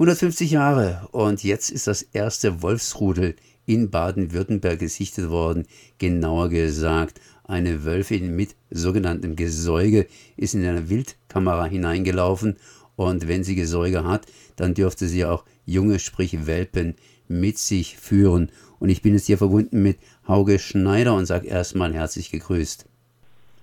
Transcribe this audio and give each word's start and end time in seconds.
150 0.00 0.52
Jahre 0.52 1.06
und 1.12 1.44
jetzt 1.44 1.68
ist 1.68 1.86
das 1.86 2.00
erste 2.00 2.62
Wolfsrudel 2.62 3.36
in 3.66 3.90
Baden-Württemberg 3.90 4.78
gesichtet 4.78 5.28
worden. 5.28 5.66
Genauer 5.98 6.48
gesagt, 6.48 7.20
eine 7.44 7.84
Wölfin 7.84 8.34
mit 8.34 8.56
sogenanntem 8.70 9.36
Gesäuge 9.36 10.06
ist 10.38 10.54
in 10.54 10.64
eine 10.64 10.88
Wildkamera 10.88 11.66
hineingelaufen 11.66 12.56
und 12.96 13.28
wenn 13.28 13.44
sie 13.44 13.54
Gesäuge 13.56 14.04
hat, 14.04 14.26
dann 14.56 14.72
dürfte 14.72 15.06
sie 15.06 15.26
auch 15.26 15.44
junge, 15.66 15.98
sprich 15.98 16.46
Welpen, 16.46 16.94
mit 17.28 17.58
sich 17.58 17.98
führen. 17.98 18.50
Und 18.78 18.88
ich 18.88 19.02
bin 19.02 19.12
jetzt 19.12 19.26
hier 19.26 19.36
verbunden 19.36 19.82
mit 19.82 19.98
Hauge 20.26 20.58
Schneider 20.58 21.12
und 21.12 21.26
sage 21.26 21.46
erstmal 21.46 21.92
herzlich 21.92 22.30
gegrüßt. 22.30 22.86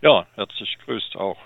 Ja, 0.04 0.28
herzlich 0.36 0.78
gegrüßt 0.78 1.16
auch. 1.16 1.38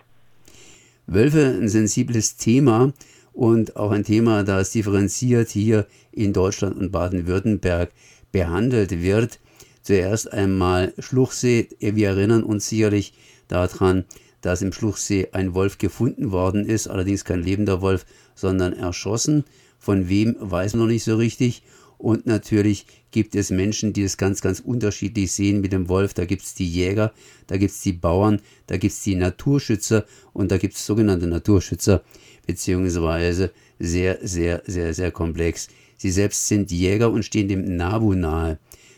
Wölfe, 1.08 1.46
ein 1.46 1.70
sensibles 1.70 2.36
Thema 2.36 2.92
und 3.34 3.76
auch 3.76 3.92
ein 3.92 4.04
Thema, 4.04 4.44
das 4.44 4.72
differenziert 4.72 5.50
hier 5.50 5.88
in 6.12 6.34
Deutschland 6.34 6.78
und 6.78 6.92
Baden-Württemberg 6.92 7.92
behandelt 8.32 9.02
wird. 9.02 9.40
Zuerst 9.84 10.32
einmal 10.32 10.94
Schluchsee. 11.00 11.70
Wir 11.80 12.10
erinnern 12.10 12.44
uns 12.44 12.70
sicherlich 12.70 13.14
daran, 13.48 14.06
dass 14.42 14.62
im 14.62 14.74
Schluchsee 14.74 15.30
ein 15.32 15.54
Wolf 15.54 15.78
gefunden 15.78 16.32
worden 16.32 16.66
ist, 16.66 16.88
allerdings 16.88 17.26
kein 17.26 17.44
lebender 17.44 17.82
Wolf, 17.82 18.06
sondern 18.36 18.74
erschossen. 18.74 19.44
Von 19.80 20.10
wem 20.10 20.36
weiß 20.40 20.74
man 20.74 20.82
noch 20.82 20.92
nicht 20.92 21.04
so 21.04 21.16
richtig. 21.16 21.64
Und 22.02 22.26
natürlich 22.26 22.88
gibt 23.12 23.36
es 23.36 23.52
Menschen, 23.52 23.94
die 23.94 24.02
es 24.02 24.18
ganz, 24.18 24.42
ganz 24.42 24.60
unterschiedlich 24.60 25.32
sehen 25.32 25.62
mit 25.62 25.72
dem 25.72 25.88
Wolf. 25.88 26.16
Da 26.16 26.26
gibt 26.26 26.42
es 26.42 26.56
die 26.56 26.68
Jäger, 26.68 27.14
da 27.46 27.58
gibt 27.58 27.72
es 27.72 27.82
die 27.82 27.94
Bauern, 27.94 28.42
da 28.66 28.78
gibt 28.78 28.94
es 28.94 29.04
die 29.04 29.14
Naturschützer 29.14 30.06
und 30.34 30.52
da 30.52 30.58
gibt 30.58 30.74
es 30.74 30.84
sogenannte 30.84 31.28
Naturschützer, 31.28 32.04
beziehungsweise 32.48 33.52
sehr, 33.78 34.18
sehr, 34.24 34.64
sehr, 34.66 34.96
sehr 34.96 35.12
komplex. 35.12 35.68
Sie 35.96 36.10
selbst 36.10 36.48
sind 36.48 36.72
Jäger 36.72 37.12
und 37.12 37.24
stehen 37.24 37.48
dem 37.48 37.78
Nabu 37.78 38.16
nahe. 38.16 38.58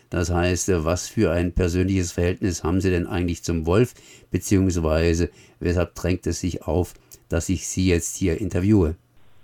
Das 0.09 0.29
heißt, 0.29 0.69
was 0.85 1.09
für 1.09 1.29
ein 1.31 1.51
persönliches 1.51 2.13
Verhältnis 2.13 2.63
haben 2.63 2.79
Sie 2.79 2.89
denn 2.89 3.05
eigentlich 3.05 3.43
zum 3.43 3.65
Wolf, 3.65 3.95
beziehungsweise 4.31 5.29
weshalb 5.59 5.93
drängt 5.95 6.25
es 6.25 6.39
sich 6.39 6.61
auf, 6.61 6.93
dass 7.27 7.49
ich 7.49 7.67
Sie 7.67 7.87
jetzt 7.87 8.15
hier 8.15 8.39
interviewe? 8.39 8.95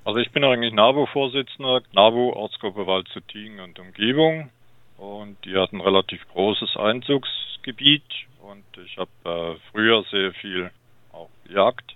Also 0.10 0.22
ich 0.22 0.32
bin 0.32 0.44
eigentlich 0.44 0.74
NABU-Vorsitzender, 0.74 1.84
NABU 1.92 2.32
Ortsgruppe 2.32 2.88
Wald 2.88 3.08
zu 3.10 3.22
Tiegen 3.22 3.60
und 3.60 3.78
Umgebung. 3.78 4.50
Und 4.98 5.38
die 5.46 5.56
hat 5.56 5.72
ein 5.72 5.82
relativ 5.82 6.28
großes 6.30 6.78
Einzugsgebiet 6.78 8.02
und 8.42 8.66
ich 8.84 8.98
habe 8.98 9.12
äh, 9.24 9.60
früher 9.72 10.04
sehr 10.10 10.34
viel 10.34 10.72
auch 11.14 11.30
gejagt. 11.46 11.96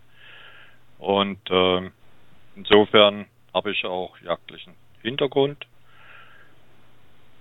Und 0.99 1.39
äh, 1.49 1.89
insofern 2.55 3.25
habe 3.51 3.71
ich 3.71 3.83
auch 3.83 4.15
jagdlichen 4.19 4.75
Hintergrund. 5.01 5.65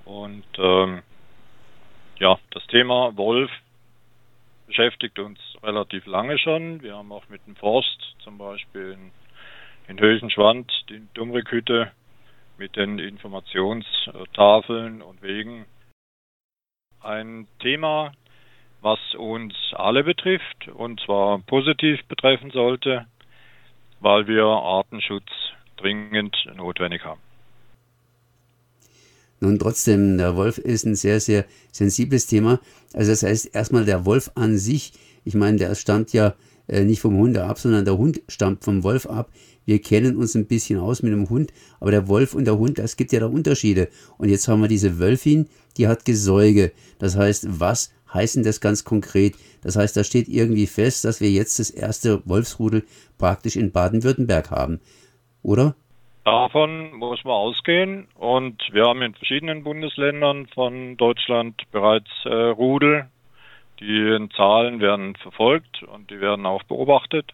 Und 0.07 0.47
ähm, 0.57 1.03
ja, 2.17 2.39
das 2.51 2.67
Thema 2.69 3.15
Wolf 3.19 3.51
beschäftigt 4.67 5.19
uns 5.19 5.39
relativ 5.63 6.07
lange 6.07 6.39
schon. 6.39 6.81
Wir 6.81 6.97
haben 6.97 7.13
auch 7.13 7.29
mit 7.29 7.47
dem 7.47 7.57
Forst 7.57 8.17
zum 8.25 8.39
Beispiel 8.39 8.93
in 8.93 9.13
in 9.89 10.01
Höchenschwand, 10.01 10.71
die 10.89 11.03
Dummrickhütte 11.15 11.91
mit 12.59 12.77
den 12.77 12.99
Informationstafeln 12.99 15.03
und 15.03 15.23
Wegen. 15.23 15.67
Ein 17.01 17.47
Thema, 17.61 18.13
was 18.81 18.99
uns 19.17 19.55
alle 19.73 20.05
betrifft 20.05 20.69
und 20.73 21.01
zwar 21.01 21.41
positiv 21.41 22.05
betreffen 22.07 22.51
sollte, 22.51 23.07
weil 24.01 24.27
wir 24.27 24.45
Artenschutz 24.45 25.29
dringend 25.77 26.37
notwendig 26.57 27.05
haben. 27.05 27.21
Nun 29.41 29.59
trotzdem, 29.59 30.19
der 30.19 30.37
Wolf 30.37 30.59
ist 30.59 30.85
ein 30.85 30.95
sehr, 30.95 31.19
sehr 31.19 31.45
sensibles 31.73 32.29
Thema. 32.29 32.61
Also 32.93 33.11
das 33.11 33.25
heißt 33.25 33.55
erstmal 33.55 33.85
der 33.85 34.05
Wolf 34.05 34.31
an 34.37 34.57
sich, 34.57 34.93
ich 35.25 35.35
meine, 35.35 35.57
der 35.57 35.75
stammt 35.75 36.13
ja 36.13 36.35
äh, 36.73 36.85
nicht 36.85 37.01
vom 37.01 37.17
Hund 37.17 37.37
ab, 37.39 37.59
sondern 37.59 37.85
der 37.85 37.99
Hund 37.99 38.23
stammt 38.29 38.65
vom 38.65 38.83
Wolf 38.83 39.07
ab. 39.07 39.31
Wir 39.65 39.81
kennen 39.81 40.17
uns 40.17 40.35
ein 40.35 40.47
bisschen 40.47 40.81
aus 40.81 41.03
mit 41.03 41.13
dem 41.13 41.29
Hund, 41.29 41.53
aber 41.79 41.91
der 41.91 42.09
Wolf 42.09 42.35
und 42.35 42.47
der 42.47 42.59
Hund, 42.59 42.79
das 42.79 42.97
gibt 42.97 43.13
ja 43.13 43.21
da 43.21 43.27
Unterschiede. 43.27 43.89
Und 44.19 44.29
jetzt 44.29 44.49
haben 44.49 44.61
wir 44.61 44.69
diese 44.69 44.99
Wölfin, 44.99 45.49
die 45.77 45.87
hat 45.87 46.05
Gesäuge. 46.05 46.73
Das 46.99 47.17
heißt, 47.17 47.61
was 47.61 47.93
heißt 48.13 48.37
denn 48.37 48.43
das 48.43 48.61
ganz 48.61 48.85
konkret? 48.85 49.35
Das 49.63 49.77
heißt, 49.77 49.97
da 49.97 50.03
steht 50.03 50.29
irgendwie 50.29 50.67
fest, 50.67 51.05
dass 51.05 51.21
wir 51.21 51.31
jetzt 51.31 51.59
das 51.59 51.71
erste 51.71 52.23
Wolfsrudel 52.27 52.85
praktisch 53.19 53.57
in 53.57 53.71
Baden-Württemberg 53.71 54.51
haben, 54.51 54.81
oder? 55.43 55.77
Davon 56.25 56.93
muss 56.95 57.25
man 57.25 57.33
ausgehen 57.33 58.07
und 58.15 58.63
wir 58.73 58.85
haben 58.85 59.03
in 59.03 59.15
verschiedenen 59.15 59.65
Bundesländern 59.65 60.47
von 60.55 60.97
Deutschland 60.97 61.61
bereits 61.73 62.11
äh, 62.25 62.33
Rudel 62.33 63.09
die 63.83 64.29
Zahlen 64.37 64.81
werden 64.81 65.17
verfolgt 65.17 65.83
und 65.83 66.11
die 66.11 66.21
werden 66.21 66.47
auch 66.47 66.63
beobachtet. 66.65 67.33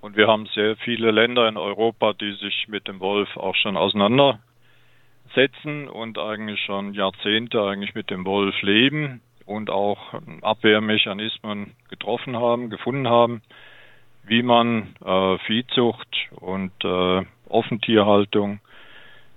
Und 0.00 0.16
wir 0.16 0.28
haben 0.28 0.46
sehr 0.54 0.76
viele 0.76 1.10
Länder 1.10 1.48
in 1.48 1.56
Europa, 1.56 2.12
die 2.12 2.32
sich 2.34 2.68
mit 2.68 2.86
dem 2.86 3.00
Wolf 3.00 3.36
auch 3.36 3.56
schon 3.56 3.76
auseinandersetzen 3.76 5.88
und 5.88 6.18
eigentlich 6.18 6.60
schon 6.60 6.94
Jahrzehnte 6.94 7.60
eigentlich 7.62 7.96
mit 7.96 8.10
dem 8.10 8.24
Wolf 8.24 8.54
leben 8.62 9.20
und 9.44 9.70
auch 9.70 10.14
Abwehrmechanismen 10.42 11.74
getroffen 11.88 12.36
haben, 12.36 12.70
gefunden 12.70 13.08
haben, 13.08 13.42
wie 14.24 14.42
man 14.42 14.94
äh, 15.04 15.38
Viehzucht 15.38 16.28
und 16.36 16.72
äh, 16.84 17.24
Offentierhaltung 17.48 18.60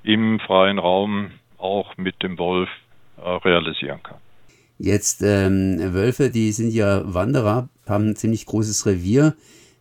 im 0.04 0.40
freien 0.40 0.78
Raum 0.78 1.32
auch 1.58 1.98
mit 1.98 2.22
dem 2.22 2.38
Wolf 2.38 2.70
äh, 3.18 3.22
realisieren 3.22 4.04
kann. 4.04 4.20
Jetzt 4.84 5.22
ähm, 5.22 5.78
Wölfe, 5.94 6.32
die 6.32 6.52
sind 6.52 6.74
ja 6.74 7.04
Wanderer, 7.06 7.70
haben 7.86 8.10
ein 8.10 8.16
ziemlich 8.16 8.48
großes 8.48 8.88
Revier. 8.88 9.36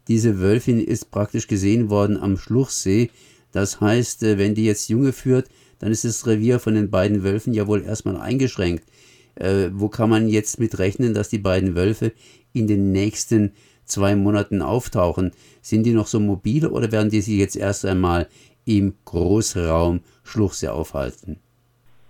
Diese 0.09 0.41
Wölfin 0.41 0.79
ist 0.79 1.11
praktisch 1.11 1.47
gesehen 1.47 1.89
worden 1.89 2.19
am 2.19 2.37
Schluchsee. 2.37 3.09
Das 3.51 3.81
heißt, 3.81 4.23
äh, 4.25 4.37
wenn 4.37 4.55
die 4.55 4.67
jetzt 4.67 4.91
Junge 4.91 5.15
führt, 5.15 5.49
dann 5.79 5.91
ist 5.91 6.05
das 6.05 6.27
Revier 6.27 6.59
von 6.59 6.75
den 6.75 6.91
beiden 6.91 7.23
Wölfen 7.23 7.55
ja 7.55 7.67
wohl 7.67 7.83
erstmal 7.83 8.19
eingeschränkt. 8.19 8.85
Äh, 9.37 9.71
wo 9.73 9.89
kann 9.89 10.11
man 10.11 10.29
jetzt 10.29 10.61
mit 10.61 10.79
rechnen, 10.79 11.15
dass 11.15 11.31
die 11.31 11.39
beiden 11.39 11.75
Wölfe 11.75 12.13
in 12.53 12.67
den 12.67 12.93
nächsten 12.93 13.53
zwei 13.87 14.15
Monaten 14.15 14.61
auftauchen? 14.61 15.31
Sind 15.63 15.85
die 15.85 15.95
noch 15.95 16.09
so 16.09 16.21
mobil 16.21 16.67
oder 16.67 16.93
werden 16.93 17.09
die 17.09 17.23
sich 17.23 17.39
jetzt 17.39 17.57
erst 17.57 17.87
einmal 17.87 18.29
im 18.67 18.93
Großraum 19.07 20.01
Schluchsee 20.25 20.69
aufhalten? 20.69 21.39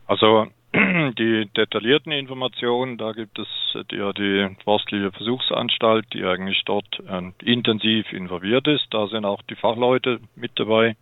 Also 0.06 0.48
die 1.19 1.48
detaillierten 1.56 2.12
Informationen, 2.12 2.97
da 2.97 3.10
gibt 3.10 3.41
es 3.41 3.48
ja 3.91 4.12
die 4.12 4.56
Forstliche 4.62 5.10
Versuchsanstalt, 5.10 6.06
die 6.12 6.25
eigentlich 6.25 6.62
dort 6.64 6.86
äh, 7.08 7.32
intensiv 7.44 8.12
involviert 8.12 8.69
ist. 8.69 8.86
Da 8.91 9.08
sind 9.08 9.25
auch 9.25 9.42
die 9.42 9.56
Fachleute 9.56 10.20
mit 10.36 10.53
dabei. 10.54 10.97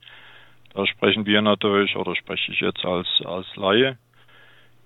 Da 0.72 0.86
sprechen 0.86 1.26
wir 1.26 1.42
natürlich 1.42 1.96
oder 1.96 2.16
spreche 2.16 2.50
ich 2.50 2.60
jetzt 2.60 2.84
als, 2.84 3.08
als 3.26 3.46
Laie. 3.56 3.98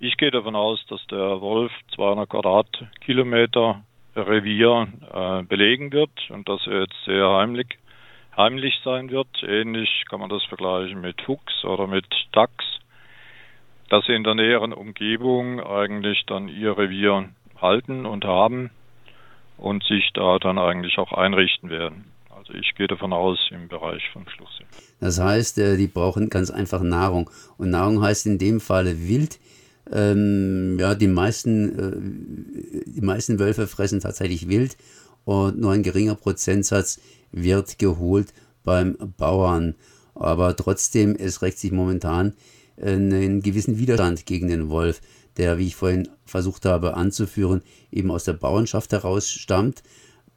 Ich 0.00 0.16
gehe 0.16 0.32
davon 0.32 0.56
aus, 0.56 0.84
dass 0.87 1.06
der 1.06 1.41
Wolf 1.41 1.70
200 1.94 2.28
Quadratkilometer 2.28 3.84
Revier 4.16 4.88
äh, 5.12 5.43
belegen 5.44 5.93
wird 5.93 6.10
und 6.31 6.49
dass 6.49 6.66
er 6.66 6.81
jetzt 6.81 7.04
sehr 7.04 7.28
heimlich, 7.28 7.78
heimlich 8.37 8.81
sein 8.82 9.10
wird. 9.10 9.28
Ähnlich 9.44 10.04
kann 10.10 10.19
man 10.19 10.28
das 10.28 10.43
vergleichen 10.44 11.00
mit 11.00 11.22
Fuchs 11.22 11.64
oder 11.64 11.87
mit 11.87 12.06
Dachs 12.32 12.72
dass 13.92 14.06
sie 14.06 14.14
in 14.14 14.25
der 14.25 14.34
näheren 14.34 14.72
Umgebung 14.72 15.60
eigentlich 15.60 16.25
dann 16.26 16.48
ihr 16.48 16.78
Revier 16.78 17.28
halten 17.60 18.06
und 18.06 18.25
haben 18.25 18.70
und 19.58 19.84
sich 19.84 20.10
da 20.14 20.38
dann 20.38 20.58
eigentlich 20.58 20.97
auch 20.97 21.12
einrichten 21.12 21.69
werden. 21.69 22.06
Also 22.34 22.54
ich 22.54 22.75
gehe 22.75 22.86
davon 22.86 23.12
aus 23.12 23.38
im 23.50 23.69
Bereich 23.69 24.02
von 24.14 24.26
Schluchsee. 24.31 24.64
Das 24.98 25.20
heißt, 25.20 25.58
äh, 25.58 25.76
die 25.76 25.88
brauchen 25.88 26.31
ganz 26.31 26.50
einfach 26.50 26.81
Nahrung. 26.81 27.28
Und 27.58 27.69
Nahrung 27.69 28.00
heißt 28.00 28.25
in 28.25 28.38
dem 28.38 28.61
Falle 28.61 29.08
Wild. 29.08 29.38
Ähm, 29.93 30.78
ja, 30.81 30.94
die 30.94 31.08
meisten, 31.08 31.78
äh, 31.78 32.90
die 32.90 33.02
meisten 33.02 33.38
Wölfe 33.38 33.67
fressen 33.67 34.00
tatsächlich 34.00 34.49
Wild 34.49 34.78
und 35.26 35.61
nur 35.61 35.72
ein 35.72 35.82
geringer 35.82 36.14
Prozentsatz 36.14 36.99
wird 37.31 37.78
geholt 37.78 38.32
beim 38.64 38.96
Bauern. 39.19 39.75
Aber 40.14 40.56
trotzdem, 40.56 41.14
es 41.14 41.43
rächt 41.43 41.58
sich 41.58 41.72
momentan 41.72 42.32
einen 42.82 43.43
gewissen 43.43 43.79
Widerstand 43.79 44.26
gegen 44.26 44.49
den 44.49 44.69
Wolf, 44.69 45.00
der, 45.37 45.58
wie 45.58 45.69
ich 45.69 45.76
vorhin 45.76 46.08
versucht 46.25 46.64
habe 46.64 46.94
anzuführen, 46.94 47.62
eben 47.90 48.11
aus 48.11 48.25
der 48.25 48.34
Bauernschaft 48.34 48.93
heraus 48.93 49.31
stammt, 49.31 49.82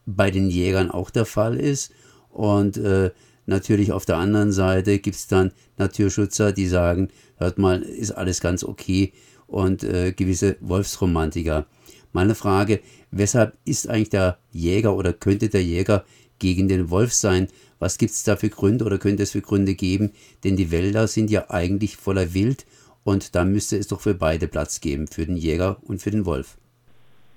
bei 0.05 0.31
den 0.31 0.49
Jägern 0.49 0.91
auch 0.91 1.09
der 1.09 1.25
Fall 1.25 1.59
ist. 1.59 1.91
Und 2.29 2.77
äh, 2.77 3.11
natürlich 3.45 3.91
auf 3.91 4.05
der 4.05 4.17
anderen 4.17 4.51
Seite 4.51 4.99
gibt 4.99 5.15
es 5.15 5.27
dann 5.27 5.51
Naturschützer, 5.77 6.51
die 6.51 6.67
sagen, 6.67 7.09
hört 7.37 7.57
mal, 7.57 7.81
ist 7.81 8.11
alles 8.11 8.41
ganz 8.41 8.63
okay 8.63 9.13
und 9.47 9.83
äh, 9.83 10.13
gewisse 10.13 10.57
Wolfsromantiker. 10.61 11.65
Meine 12.13 12.35
Frage, 12.35 12.79
weshalb 13.11 13.57
ist 13.65 13.89
eigentlich 13.89 14.09
der 14.09 14.37
Jäger 14.51 14.95
oder 14.95 15.11
könnte 15.11 15.49
der 15.49 15.63
Jäger 15.63 16.05
gegen 16.39 16.67
den 16.67 16.89
Wolf 16.89 17.13
sein. 17.13 17.47
Was 17.79 17.97
gibt 17.97 18.11
es 18.11 18.23
da 18.23 18.35
für 18.35 18.49
Gründe 18.49 18.85
oder 18.85 18.97
könnte 18.97 19.23
es 19.23 19.31
für 19.31 19.41
Gründe 19.41 19.75
geben? 19.75 20.11
Denn 20.43 20.55
die 20.55 20.71
Wälder 20.71 21.07
sind 21.07 21.29
ja 21.29 21.49
eigentlich 21.49 21.97
voller 21.97 22.33
Wild 22.33 22.65
und 23.03 23.35
da 23.35 23.45
müsste 23.45 23.77
es 23.77 23.87
doch 23.87 24.01
für 24.01 24.15
beide 24.15 24.47
Platz 24.47 24.81
geben, 24.81 25.07
für 25.07 25.25
den 25.25 25.37
Jäger 25.37 25.77
und 25.87 26.01
für 26.01 26.11
den 26.11 26.25
Wolf. 26.25 26.57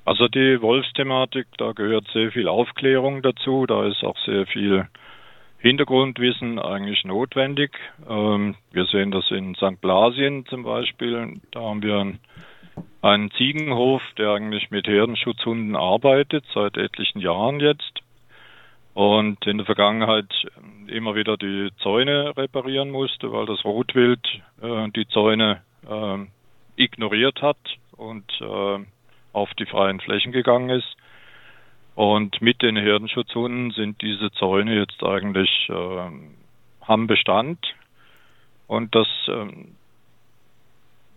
Also 0.05 0.27
die 0.27 0.63
Wolfsthematik, 0.63 1.47
da 1.59 1.73
gehört 1.73 2.09
sehr 2.15 2.33
viel 2.33 2.49
Aufklärung 2.49 3.21
dazu, 3.21 3.67
da 3.67 3.87
ist 3.87 4.03
auch 4.03 4.17
sehr 4.25 4.47
viel 4.47 4.89
Hintergrundwissen 5.59 6.59
eigentlich 6.59 7.05
notwendig. 7.05 7.73
Ähm, 8.09 8.55
wir 8.73 8.87
sehen 8.87 9.11
das 9.11 9.31
in 9.31 9.55
St. 9.57 9.81
Blasien 9.81 10.47
zum 10.47 10.63
Beispiel. 10.63 11.41
Da 11.51 11.61
haben 11.61 11.83
wir 11.83 11.99
einen, 11.99 12.21
einen 13.03 13.31
Ziegenhof, 13.33 14.01
der 14.17 14.31
eigentlich 14.31 14.71
mit 14.71 14.87
Herdenschutzhunden 14.87 15.77
arbeitet, 15.77 16.45
seit 16.55 16.77
etlichen 16.77 17.19
Jahren 17.19 17.61
jetzt. 17.61 18.01
Und 18.99 19.47
in 19.47 19.59
der 19.59 19.65
Vergangenheit 19.65 20.27
immer 20.89 21.15
wieder 21.15 21.37
die 21.37 21.71
Zäune 21.85 22.37
reparieren 22.37 22.91
musste, 22.91 23.31
weil 23.31 23.47
das 23.47 23.65
Rotwild 23.65 24.27
äh, 24.61 24.89
die 24.89 25.07
Zäune 25.07 25.63
äh, 25.89 26.27
ignoriert 26.75 27.41
hat 27.41 27.59
und 27.93 28.25
äh, 28.41 28.85
auf 29.33 29.55
die 29.55 29.67
freien 29.67 30.01
Flächen 30.01 30.33
gegangen 30.33 30.71
ist. 30.71 30.97
Und 31.95 32.43
mit 32.43 32.61
den 32.61 32.77
Herdenschutzhunden 32.77 33.71
sind 33.71 34.03
diese 34.03 34.33
Zäune 34.33 34.75
jetzt 34.75 35.01
eigentlich 35.05 35.69
haben 35.69 37.07
Bestand. 37.07 37.65
Und 38.67 38.97
das 38.97 39.07
ähm, 39.29 39.77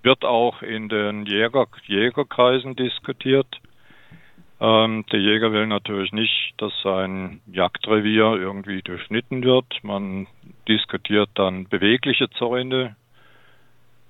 wird 0.03 0.23
auch 0.23 0.61
in 0.61 0.87
den 0.87 1.25
Jäger, 1.25 1.65
Jägerkreisen 1.87 2.75
diskutiert. 2.75 3.47
Ähm, 4.61 5.05
der 5.11 5.19
Jäger 5.19 5.51
will 5.51 5.65
natürlich 5.65 6.11
nicht, 6.11 6.53
dass 6.57 6.71
sein 6.83 7.41
Jagdrevier 7.47 8.35
irgendwie 8.35 8.83
durchschnitten 8.83 9.43
wird. 9.43 9.65
Man 9.81 10.27
diskutiert 10.67 11.31
dann 11.33 11.67
bewegliche 11.67 12.29
Zäune. 12.29 12.95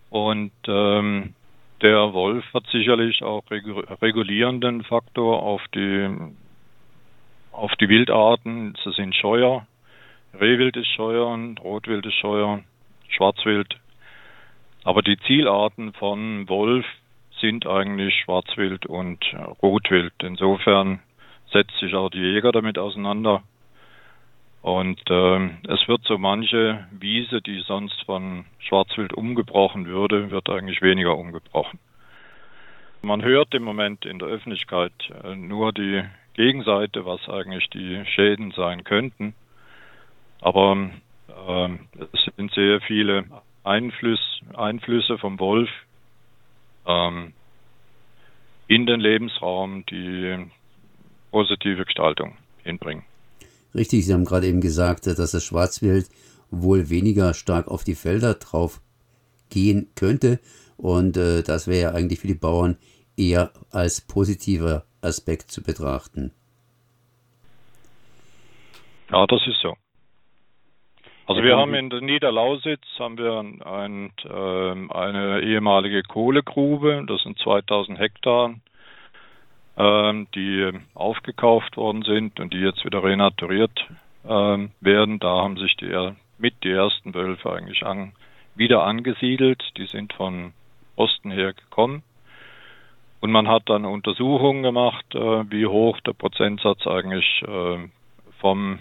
Und 0.10 0.52
ähm, 0.68 1.36
der 1.82 2.12
Wolf 2.12 2.44
hat 2.54 2.68
sicherlich 2.68 3.24
auch 3.24 3.44
regulierenden 3.50 4.84
Faktor 4.84 5.42
auf 5.42 5.62
die 5.74 6.10
auf 7.54 7.72
die 7.78 7.88
Wildarten. 7.88 8.74
Das 8.84 8.96
sind 8.96 9.16
Scheuer, 9.16 9.66
Rehwild 10.38 10.76
ist 10.76 10.88
Scheuer, 10.88 11.38
Rotwild 11.64 12.06
ist 12.06 12.16
Scheuer, 12.16 12.62
Schwarzwild. 13.08 13.78
Aber 14.84 15.02
die 15.02 15.18
Zielarten 15.28 15.94
von 15.94 16.50
Wolf 16.50 16.86
sind 17.42 17.68
eigentlich 17.68 18.16
Schwarzwild 18.24 18.86
und 18.86 19.20
Rotwild. 19.62 20.14
Insofern 20.22 21.00
setzt 21.52 21.78
sich 21.80 21.94
auch 21.96 22.10
die 22.10 22.20
Jäger 22.20 22.52
damit 22.52 22.78
auseinander. 22.78 23.44
Und 24.62 25.02
äh, 25.10 25.50
es 25.68 25.88
wird 25.88 26.04
so 26.04 26.18
manche 26.20 26.88
Wiese, 26.92 27.42
die 27.42 27.62
sonst 27.62 28.04
von 28.06 28.46
Schwarzwild 28.60 29.14
umgebrochen 29.14 29.88
würde, 29.88 30.30
wird 30.30 30.50
eigentlich 30.50 30.82
weniger 30.84 31.18
umgebrochen. 31.18 31.80
Man 33.02 33.24
hört 33.24 33.56
im 33.56 33.64
Moment 33.64 34.06
in 34.06 34.20
der 34.20 34.28
Öffentlichkeit 34.28 34.94
äh, 35.24 35.36
nur 35.36 35.74
die 35.74 36.04
Gegenseite, 36.36 37.06
was 37.06 37.28
eigentlich 37.28 37.68
die 37.72 38.06
Schäden 38.06 38.52
sein 38.52 38.84
könnten. 38.84 39.34
Aber 40.42 40.92
äh, 41.28 41.70
es 42.14 42.36
sind 42.36 42.54
sehr 42.54 42.82
viele 42.82 43.26
Einfluss, 43.64 44.42
Einflüsse 44.56 45.18
vom 45.18 45.40
Wolf 45.40 45.70
ähm, 46.86 47.34
in 48.68 48.86
den 48.86 49.00
Lebensraum, 49.00 49.86
die 49.88 50.46
positive 51.32 51.86
Gestaltung 51.86 52.38
hinbringen. 52.64 53.04
Richtig, 53.74 54.06
Sie 54.06 54.14
haben 54.14 54.26
gerade 54.26 54.48
eben 54.48 54.62
gesagt, 54.62 55.08
dass 55.08 55.32
das 55.32 55.44
Schwarzwild 55.44 56.10
wohl 56.50 56.90
weniger 56.90 57.34
stark 57.34 57.68
auf 57.68 57.84
die 57.84 57.96
Felder 57.96 58.34
drauf 58.36 58.82
gehen 59.50 59.90
könnte. 59.96 60.40
Und 60.78 61.16
äh, 61.18 61.44
das 61.44 61.68
wäre 61.68 61.82
ja 61.82 61.92
eigentlich 61.92 62.20
für 62.20 62.28
die 62.28 62.34
Bauern 62.34 62.78
eher 63.16 63.52
als 63.70 64.02
positiver 64.02 64.86
Aspekt 65.02 65.52
zu 65.52 65.64
betrachten. 65.64 66.32
Ja, 69.12 69.26
das 69.28 69.42
ist 69.48 69.60
so. 69.62 69.76
Also 71.32 71.44
wir 71.44 71.56
haben 71.56 71.74
in 71.76 71.90
der 71.90 72.02
Niederlausitz 72.02 72.84
haben 73.00 73.18
wir 73.18 73.40
ein, 73.40 74.12
äh, 74.26 74.94
eine 74.94 75.40
ehemalige 75.40 76.04
Kohlegrube, 76.04 77.06
das 77.08 77.22
sind 77.22 77.40
2000 77.40 77.98
Hektar, 78.00 78.56
äh, 79.78 80.26
die 80.36 80.72
aufgekauft 80.94 81.78
worden 81.78 82.02
sind 82.02 82.38
und 82.42 82.54
die 82.54 82.58
jetzt 82.58 82.84
wieder 82.84 83.02
renaturiert 83.02 83.88
äh, 84.26 84.58
werden. 84.82 85.20
Da 85.20 85.42
haben 85.42 85.56
sich 85.56 85.78
die 85.78 86.12
mit 86.38 86.66
die 86.66 86.72
ersten 86.72 87.14
Wölfe 87.14 87.54
eigentlich 87.54 87.86
an, 87.86 88.12
wieder 88.56 88.84
angesiedelt. 88.84 89.64
Die 89.78 89.86
sind 89.86 90.12
von 90.12 90.52
Osten 90.98 91.32
her 91.32 91.54
gekommen. 91.54 92.04
Und 93.22 93.32
man 93.32 93.48
hat 93.48 93.70
dann 93.70 93.86
Untersuchungen 93.86 94.64
gemacht, 94.64 95.06
äh, 95.16 95.50
wie 95.50 95.66
hoch 95.66 95.98
der 96.02 96.12
Prozentsatz 96.12 96.86
eigentlich 96.88 97.42
äh, 97.48 97.78
vom, 98.42 98.80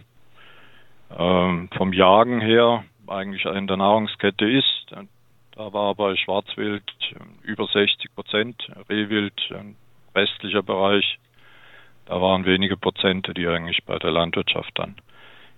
vom 1.17 1.93
Jagen 1.93 2.41
her 2.41 2.85
eigentlich 3.07 3.45
in 3.45 3.67
der 3.67 3.77
Nahrungskette 3.77 4.49
ist. 4.49 4.87
Da 5.53 5.73
war 5.73 5.95
bei 5.95 6.17
Schwarzwild 6.17 6.85
über 7.43 7.67
60 7.67 8.15
Prozent, 8.15 8.57
Rehwild 8.89 9.35
ein 9.51 9.77
restlicher 10.15 10.63
Bereich. 10.63 11.19
Da 12.07 12.21
waren 12.21 12.45
wenige 12.45 12.77
Prozente, 12.77 13.35
die 13.35 13.47
eigentlich 13.47 13.85
bei 13.85 13.99
der 13.99 14.11
Landwirtschaft 14.11 14.71
dann 14.75 14.97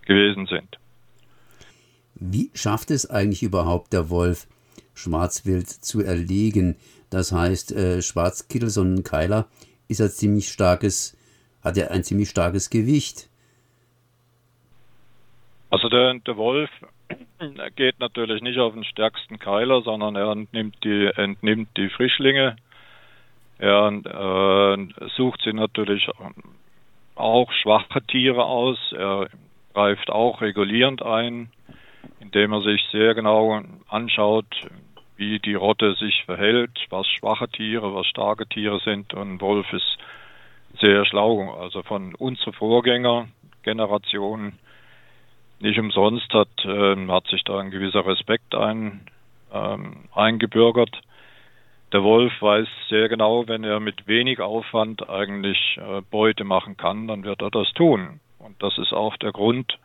gewesen 0.07 0.47
sind. 0.47 0.79
Wie 2.15 2.51
schafft 2.55 2.91
es 2.91 3.09
eigentlich 3.09 3.43
überhaupt 3.43 3.93
der 3.93 4.11
Wolf, 4.11 4.47
Schwarzwild 4.95 5.69
zu 5.69 6.03
erlegen? 6.03 6.77
Das 7.11 7.33
heißt, 7.33 7.73
äh, 7.73 8.03
Schwarzkittel, 8.03 8.71
so 8.71 8.83
ein 8.83 9.03
Keiler, 9.03 9.49
ist 9.89 10.01
ein 10.01 10.11
ziemlich 10.11 10.49
starkes, 10.49 11.17
hat 11.63 11.77
ja 11.77 11.89
ein 11.89 12.05
ziemlich 12.05 12.31
starkes 12.31 12.71
Gewicht. 12.71 13.29
Also 15.73 15.89
der, 15.89 16.15
der 16.15 16.37
Wolf 16.37 16.71
geht 17.77 17.99
natürlich 17.99 18.43
nicht 18.43 18.59
auf 18.59 18.75
den 18.75 18.85
stärksten 18.85 19.39
Keiler, 19.39 19.81
sondern 19.81 20.17
er 20.17 20.31
entnimmt 20.31 20.77
die, 20.85 21.07
entnimmt 21.17 21.71
die 21.79 21.89
Frischlinge. 21.89 22.57
Er 23.59 23.89
äh, 23.89 24.77
sucht 25.17 25.41
sie 25.43 25.55
natürlich 25.55 26.11
auch 27.15 27.51
schwache 27.53 28.03
Tiere 28.03 28.45
aus. 28.45 28.77
Er 28.93 29.29
greift 29.73 30.11
auch 30.11 30.43
regulierend 30.43 31.03
ein, 31.03 31.51
indem 32.21 32.53
er 32.53 32.61
sich 32.61 32.85
sehr 32.93 33.15
genau 33.15 33.63
anschaut, 33.89 34.69
wie 35.17 35.39
die 35.39 35.55
Rotte 35.55 35.95
sich 35.95 36.23
verhält, 36.27 36.87
was 36.91 37.07
schwache 37.07 37.49
Tiere, 37.49 37.95
was 37.95 38.07
starke 38.09 38.47
Tiere 38.47 38.79
sind. 38.81 39.15
Und 39.15 39.41
Wolf 39.41 39.73
ist 39.73 39.97
sehr 40.81 41.07
schlau. 41.07 41.55
Also 41.55 41.83
von 41.83 42.15
unserer 42.15 42.53
Vorgängergeneration 42.53 44.53
nicht 45.63 45.79
umsonst 45.79 46.33
hat, 46.35 46.65
äh, 46.65 46.97
hat 47.09 47.27
sich 47.29 47.43
da 47.45 47.59
ein 47.59 47.71
gewisser 47.71 48.05
Respekt 48.05 48.55
ein, 48.55 49.07
ähm, 49.53 50.09
eingebürgert. 50.15 51.01
Der 51.93 52.03
Wolf 52.03 52.33
weiß 52.41 52.67
sehr 52.89 53.09
genau, 53.09 53.47
wenn 53.49 53.65
er 53.65 53.79
mit 53.79 54.07
wenig 54.07 54.41
Aufwand 54.41 55.09
eigentlich 55.09 55.79
äh, 55.79 56.01
Beute 56.11 56.45
machen 56.45 56.77
kann, 56.77 57.07
dann 57.07 57.23
wird 57.23 57.43
er 57.43 57.51
das 57.51 57.73
tun. 57.75 58.21
Und 58.39 58.61
das 58.63 58.77
ist 58.79 58.93
auch 58.93 59.17
der 59.19 59.31
Grund, 59.31 59.79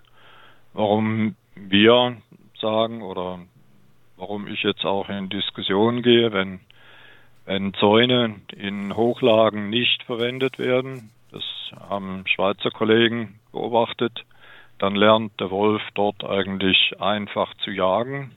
warum 0.73 1.35
wir 1.55 2.17
sagen 2.59 3.03
oder 3.03 3.39
warum 4.15 4.47
ich 4.47 4.63
jetzt 4.63 4.85
auch 4.85 5.09
in 5.09 5.29
Diskussionen 5.29 6.01
gehe, 6.01 6.31
wenn, 6.31 6.59
wenn 7.45 7.73
Zäune 7.75 8.35
in 8.55 8.95
Hochlagen 8.95 9.69
nicht 9.69 10.01
verwendet 10.03 10.57
werden. 10.57 11.11
Das 11.31 11.43
haben 11.89 12.23
Schweizer 12.25 12.71
Kollegen 12.71 13.39
beobachtet. 13.51 14.23
Dann 14.79 14.95
lernt 14.95 15.39
der 15.39 15.49
Wolf 15.49 15.81
dort 15.95 16.23
eigentlich 16.23 16.93
einfach 16.99 17.53
zu 17.63 17.71
jagen 17.71 18.35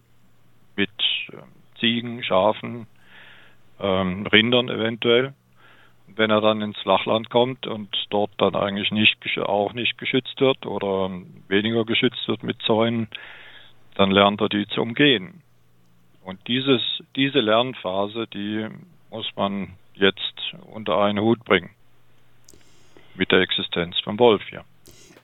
mit 0.76 0.90
ähm, 1.32 1.38
Ziegen, 1.78 2.22
Schafen, 2.22 2.86
ähm, 3.78 4.26
Rindern 4.26 4.68
eventuell. 4.68 5.34
Wenn 6.06 6.30
er 6.30 6.40
dann 6.40 6.60
ins 6.60 6.78
Flachland 6.78 7.30
kommt 7.30 7.66
und 7.66 7.94
dort 8.10 8.32
dann 8.38 8.56
eigentlich 8.56 8.90
nicht, 8.90 9.16
auch 9.38 9.72
nicht 9.74 9.96
geschützt 9.98 10.40
wird 10.40 10.66
oder 10.66 11.10
weniger 11.48 11.84
geschützt 11.84 12.26
wird 12.26 12.42
mit 12.42 12.60
Zäunen, 12.62 13.08
dann 13.94 14.10
lernt 14.10 14.40
er 14.40 14.48
die 14.48 14.66
zu 14.66 14.82
umgehen. 14.82 15.42
Und 16.24 16.46
dieses, 16.48 16.82
diese 17.16 17.40
Lernphase, 17.40 18.26
die 18.26 18.66
muss 19.10 19.28
man 19.36 19.74
jetzt 19.94 20.54
unter 20.72 20.98
einen 21.00 21.20
Hut 21.20 21.44
bringen. 21.44 21.70
Mit 23.14 23.30
der 23.32 23.40
Existenz 23.40 23.98
vom 24.00 24.18
Wolf, 24.18 24.42
ja. 24.50 24.64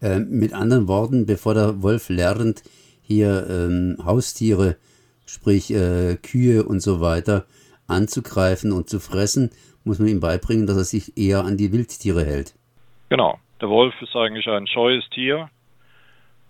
Äh, 0.07 0.21
mit 0.21 0.53
anderen 0.53 0.87
Worten, 0.87 1.27
bevor 1.27 1.55
der 1.55 1.83
Wolf 1.83 2.09
lernt, 2.09 2.63
hier 3.03 3.47
ähm, 3.51 3.97
Haustiere, 4.05 4.77
sprich 5.27 5.73
äh, 5.73 6.17
Kühe 6.17 6.63
und 6.63 6.81
so 6.81 7.01
weiter, 7.01 7.47
anzugreifen 7.89 8.71
und 8.71 8.89
zu 8.89 9.01
fressen, 9.01 9.51
muss 9.85 9.99
man 9.99 10.09
ihm 10.09 10.21
beibringen, 10.21 10.67
dass 10.67 10.77
er 10.77 10.85
sich 10.85 11.17
eher 11.17 11.45
an 11.45 11.57
die 11.57 11.73
Wildtiere 11.73 12.25
hält. 12.25 12.55
Genau. 13.09 13.39
Der 13.61 13.69
Wolf 13.69 13.95
ist 14.03 14.15
eigentlich 14.15 14.47
ein 14.47 14.67
scheues 14.67 15.09
Tier. 15.11 15.49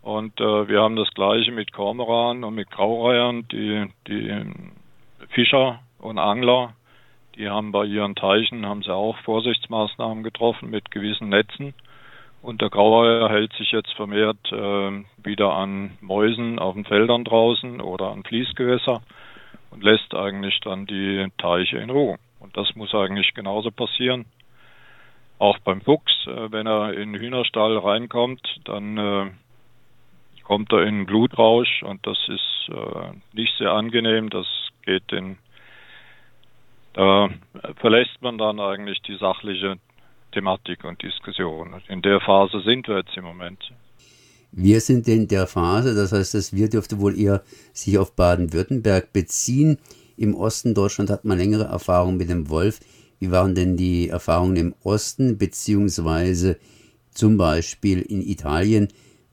Und 0.02 0.38
äh, 0.40 0.68
wir 0.68 0.82
haben 0.82 0.96
das 0.96 1.08
gleiche 1.14 1.52
mit 1.52 1.72
Kormoran 1.72 2.44
und 2.44 2.54
mit 2.54 2.70
Graureihern, 2.70 3.46
die, 3.48 3.86
die 4.06 4.44
Fischer 5.30 5.80
und 5.98 6.18
Angler, 6.18 6.74
die 7.36 7.48
haben 7.48 7.72
bei 7.72 7.84
ihren 7.84 8.16
Teichen, 8.16 8.66
haben 8.66 8.82
sie 8.82 8.92
auch 8.92 9.16
Vorsichtsmaßnahmen 9.24 10.24
getroffen 10.24 10.68
mit 10.70 10.90
gewissen 10.90 11.28
Netzen. 11.28 11.74
Und 12.46 12.62
der 12.62 12.70
Graureiher 12.70 13.28
hält 13.28 13.52
sich 13.54 13.72
jetzt 13.72 13.92
vermehrt 13.94 14.52
äh, 14.52 15.02
wieder 15.24 15.54
an 15.54 15.98
Mäusen 16.00 16.60
auf 16.60 16.74
den 16.74 16.84
Feldern 16.84 17.24
draußen 17.24 17.80
oder 17.80 18.12
an 18.12 18.22
Fließgewässer 18.22 19.02
und 19.72 19.82
lässt 19.82 20.14
eigentlich 20.14 20.60
dann 20.60 20.86
die 20.86 21.26
Teiche 21.38 21.78
in 21.78 21.90
Ruhe. 21.90 22.18
Und 22.38 22.56
das 22.56 22.76
muss 22.76 22.94
eigentlich 22.94 23.34
genauso 23.34 23.72
passieren. 23.72 24.26
Auch 25.40 25.58
beim 25.58 25.80
Fuchs, 25.80 26.28
äh, 26.28 26.52
wenn 26.52 26.68
er 26.68 26.92
in 26.92 27.14
den 27.14 27.20
Hühnerstall 27.20 27.78
reinkommt, 27.78 28.60
dann 28.62 28.96
äh, 28.96 29.30
kommt 30.44 30.72
er 30.72 30.84
in 30.84 31.04
Blutrausch 31.04 31.82
und 31.82 32.06
das 32.06 32.28
ist 32.28 32.68
äh, 32.68 33.10
nicht 33.32 33.58
sehr 33.58 33.72
angenehm. 33.72 34.30
Das 34.30 34.46
geht 34.84 35.10
in, 35.10 35.36
da 36.92 37.28
verlässt 37.74 38.22
man 38.22 38.38
dann 38.38 38.60
eigentlich 38.60 39.02
die 39.02 39.16
sachliche 39.16 39.78
Thematik 40.36 40.84
und 40.84 41.02
Diskussion. 41.02 41.82
In 41.88 42.02
der 42.02 42.20
Phase 42.20 42.60
sind 42.60 42.86
wir 42.88 42.98
jetzt 42.98 43.16
im 43.16 43.24
Moment. 43.24 43.58
Wir 44.52 44.82
sind 44.82 45.08
in 45.08 45.28
der 45.28 45.46
Phase, 45.46 45.94
das 45.94 46.12
heißt, 46.12 46.34
das 46.34 46.52
wir 46.54 46.68
dürfte 46.68 47.00
wohl 47.00 47.18
eher 47.18 47.42
sich 47.72 47.96
auf 47.96 48.14
Baden-Württemberg 48.14 49.14
beziehen. 49.14 49.78
Im 50.18 50.34
Osten 50.34 50.74
Deutschland 50.74 51.08
hat 51.08 51.24
man 51.24 51.38
längere 51.38 51.64
Erfahrungen 51.64 52.18
mit 52.18 52.28
dem 52.28 52.50
Wolf. 52.50 52.80
Wie 53.18 53.30
waren 53.30 53.54
denn 53.54 53.78
die 53.78 54.10
Erfahrungen 54.10 54.56
im 54.56 54.74
Osten, 54.82 55.38
beziehungsweise 55.38 56.58
zum 57.12 57.38
Beispiel 57.38 58.02
in 58.02 58.20
Italien 58.20 58.88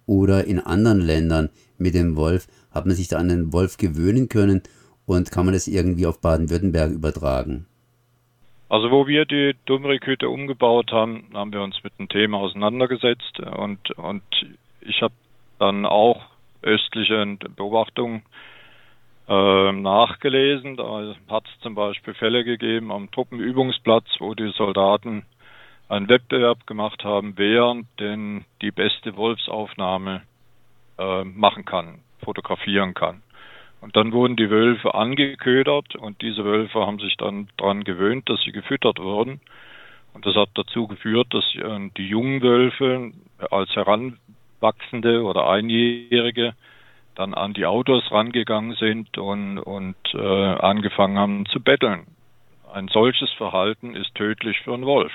oder 0.06 0.46
in 0.46 0.60
anderen 0.60 1.02
Ländern 1.02 1.50
mit 1.78 1.96
dem 1.96 2.16
Wolf? 2.16 2.48
Hat 2.72 2.86
man 2.86 2.96
sich 2.96 3.10
da 3.10 3.18
an 3.18 3.28
den 3.28 3.52
Wolf 3.52 3.76
gewöhnen 3.76 4.30
können 4.30 4.62
und 5.06 5.32
kann 5.32 5.46
man 5.46 5.54
das 5.54 5.68
irgendwie 5.68 6.06
auf 6.06 6.22
Baden-Württemberg 6.22 6.94
übertragen? 6.94 7.66
Also 8.74 8.90
wo 8.90 9.06
wir 9.06 9.26
die 9.26 9.56
Dummerickhütte 9.68 10.28
umgebaut 10.28 10.92
haben, 10.92 11.30
haben 11.36 11.54
wir 11.54 11.62
uns 11.62 11.84
mit 11.84 11.94
dem 12.00 12.10
Thema 12.10 12.40
auseinandergesetzt 12.40 13.40
und, 13.40 13.92
und 13.92 14.24
ich 14.82 15.00
habe 15.04 15.14
dann 15.60 15.86
auch 15.86 16.24
östliche 16.64 17.38
Beobachtungen 17.56 18.24
äh, 19.30 19.72
nachgelesen. 19.74 20.76
Da 20.76 21.14
hat 21.30 21.46
es 21.46 21.62
zum 21.62 21.76
Beispiel 21.76 22.16
Fälle 22.16 22.44
gegeben 22.44 22.92
am 22.92 23.12
Truppenübungsplatz, 23.12 24.08
wo 24.18 24.34
die 24.34 24.52
Soldaten 24.58 25.24
einen 25.88 26.10
Wettbewerb 26.10 26.66
gemacht 26.66 27.04
haben, 27.04 27.34
wer 27.36 27.76
denn 28.00 28.44
die 28.64 28.72
beste 28.72 29.16
Wolfsaufnahme 29.16 30.24
äh, 30.98 31.24
machen 31.24 31.66
kann, 31.66 32.00
fotografieren 32.24 32.96
kann. 32.96 33.22
Und 33.84 33.98
dann 33.98 34.14
wurden 34.14 34.38
die 34.38 34.50
Wölfe 34.50 34.94
angeködert 34.94 35.98
und 35.98 36.22
diese 36.22 36.46
Wölfe 36.46 36.88
haben 36.88 37.00
sich 37.00 37.18
dann 37.18 37.50
daran 37.58 37.84
gewöhnt, 37.84 38.30
dass 38.30 38.42
sie 38.44 38.54
gefüttert 38.54 38.98
wurden. 38.98 39.42
Und 40.14 40.26
das 40.26 40.36
hat 40.36 40.52
dazu 40.56 40.88
geführt, 40.88 41.28
dass 41.32 41.44
äh, 41.56 41.90
die 41.98 42.08
jungen 42.08 42.42
Wölfe 42.42 43.12
als 43.52 43.76
Heranwachsende 43.76 45.24
oder 45.24 45.50
Einjährige 45.50 46.54
dann 47.16 47.34
an 47.34 47.52
die 47.54 47.66
Autos 47.66 48.10
rangegangen 48.10 48.76
sind 48.76 49.18
und, 49.18 49.60
und 49.60 49.98
äh, 50.14 50.18
angefangen 50.18 51.18
haben 51.18 51.46
zu 51.48 51.60
betteln. 51.60 52.08
Ein 52.74 52.88
solches 52.88 53.32
Verhalten 53.32 53.98
ist 53.98 54.16
tödlich 54.16 54.62
für 54.62 54.76
einen 54.76 54.86
Wolf. 54.86 55.12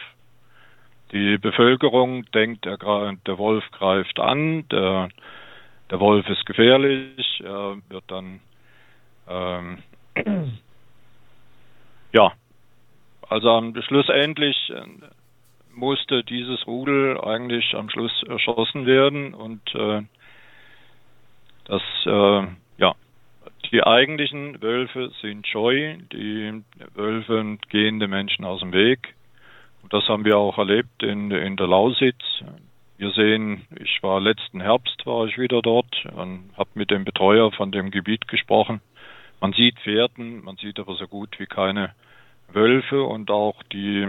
Die 1.13 1.39
Bevölkerung 1.39 2.31
denkt, 2.33 2.67
der, 2.67 2.77
der 2.77 3.39
Wolf 3.39 3.65
greift 3.71 4.21
an, 4.21 4.69
der, 4.69 5.09
der 5.91 6.01
Wolf 6.01 6.29
ist 6.29 6.45
gefährlich, 6.45 7.43
er 7.43 7.79
wird 7.89 8.05
dann 8.09 8.41
ähm, 9.29 9.79
ja, 12.13 12.33
also 13.29 13.73
schlussendlich 13.83 14.57
äh, 14.71 14.83
musste 15.73 16.25
dieses 16.25 16.67
Rudel 16.67 17.21
eigentlich 17.21 17.75
am 17.75 17.91
Schluss 17.91 18.23
erschossen 18.29 18.87
werden 18.87 19.35
und 19.35 19.63
äh, 19.75 20.03
das 21.67 21.83
äh, 22.07 22.47
ja 22.79 22.95
die 23.73 23.83
eigentlichen 23.83 24.63
Wölfe 24.63 25.11
sind 25.21 25.47
scheu, 25.47 25.97
die 26.13 26.63
Wölfe 26.95 27.59
gehen 27.69 28.01
den 28.01 28.11
Menschen 28.11 28.45
aus 28.45 28.61
dem 28.61 28.73
Weg. 28.73 29.15
Und 29.83 29.93
das 29.93 30.09
haben 30.09 30.25
wir 30.25 30.39
auch 30.39 30.59
erlebt 30.59 31.03
in, 31.03 31.31
in 31.31 31.57
der 31.57 31.67
Lausitz. 31.67 32.23
Wir 32.97 33.11
sehen, 33.11 33.67
ich 33.79 34.03
war 34.03 34.21
letzten 34.21 34.61
Herbst 34.61 35.05
war 35.07 35.27
ich 35.27 35.39
wieder 35.39 35.63
dort 35.63 36.05
und 36.17 36.51
habe 36.57 36.71
mit 36.75 36.91
dem 36.91 37.05
Betreuer 37.05 37.53
von 37.53 37.71
dem 37.71 37.91
Gebiet 37.91 38.27
gesprochen. 38.27 38.81
Man 39.41 39.53
sieht 39.53 39.79
Pferden, 39.81 40.43
man 40.43 40.57
sieht 40.57 40.79
aber 40.79 40.95
so 40.97 41.07
gut 41.07 41.39
wie 41.39 41.47
keine 41.47 41.93
Wölfe 42.53 43.03
und 43.03 43.31
auch 43.31 43.63
die 43.73 44.09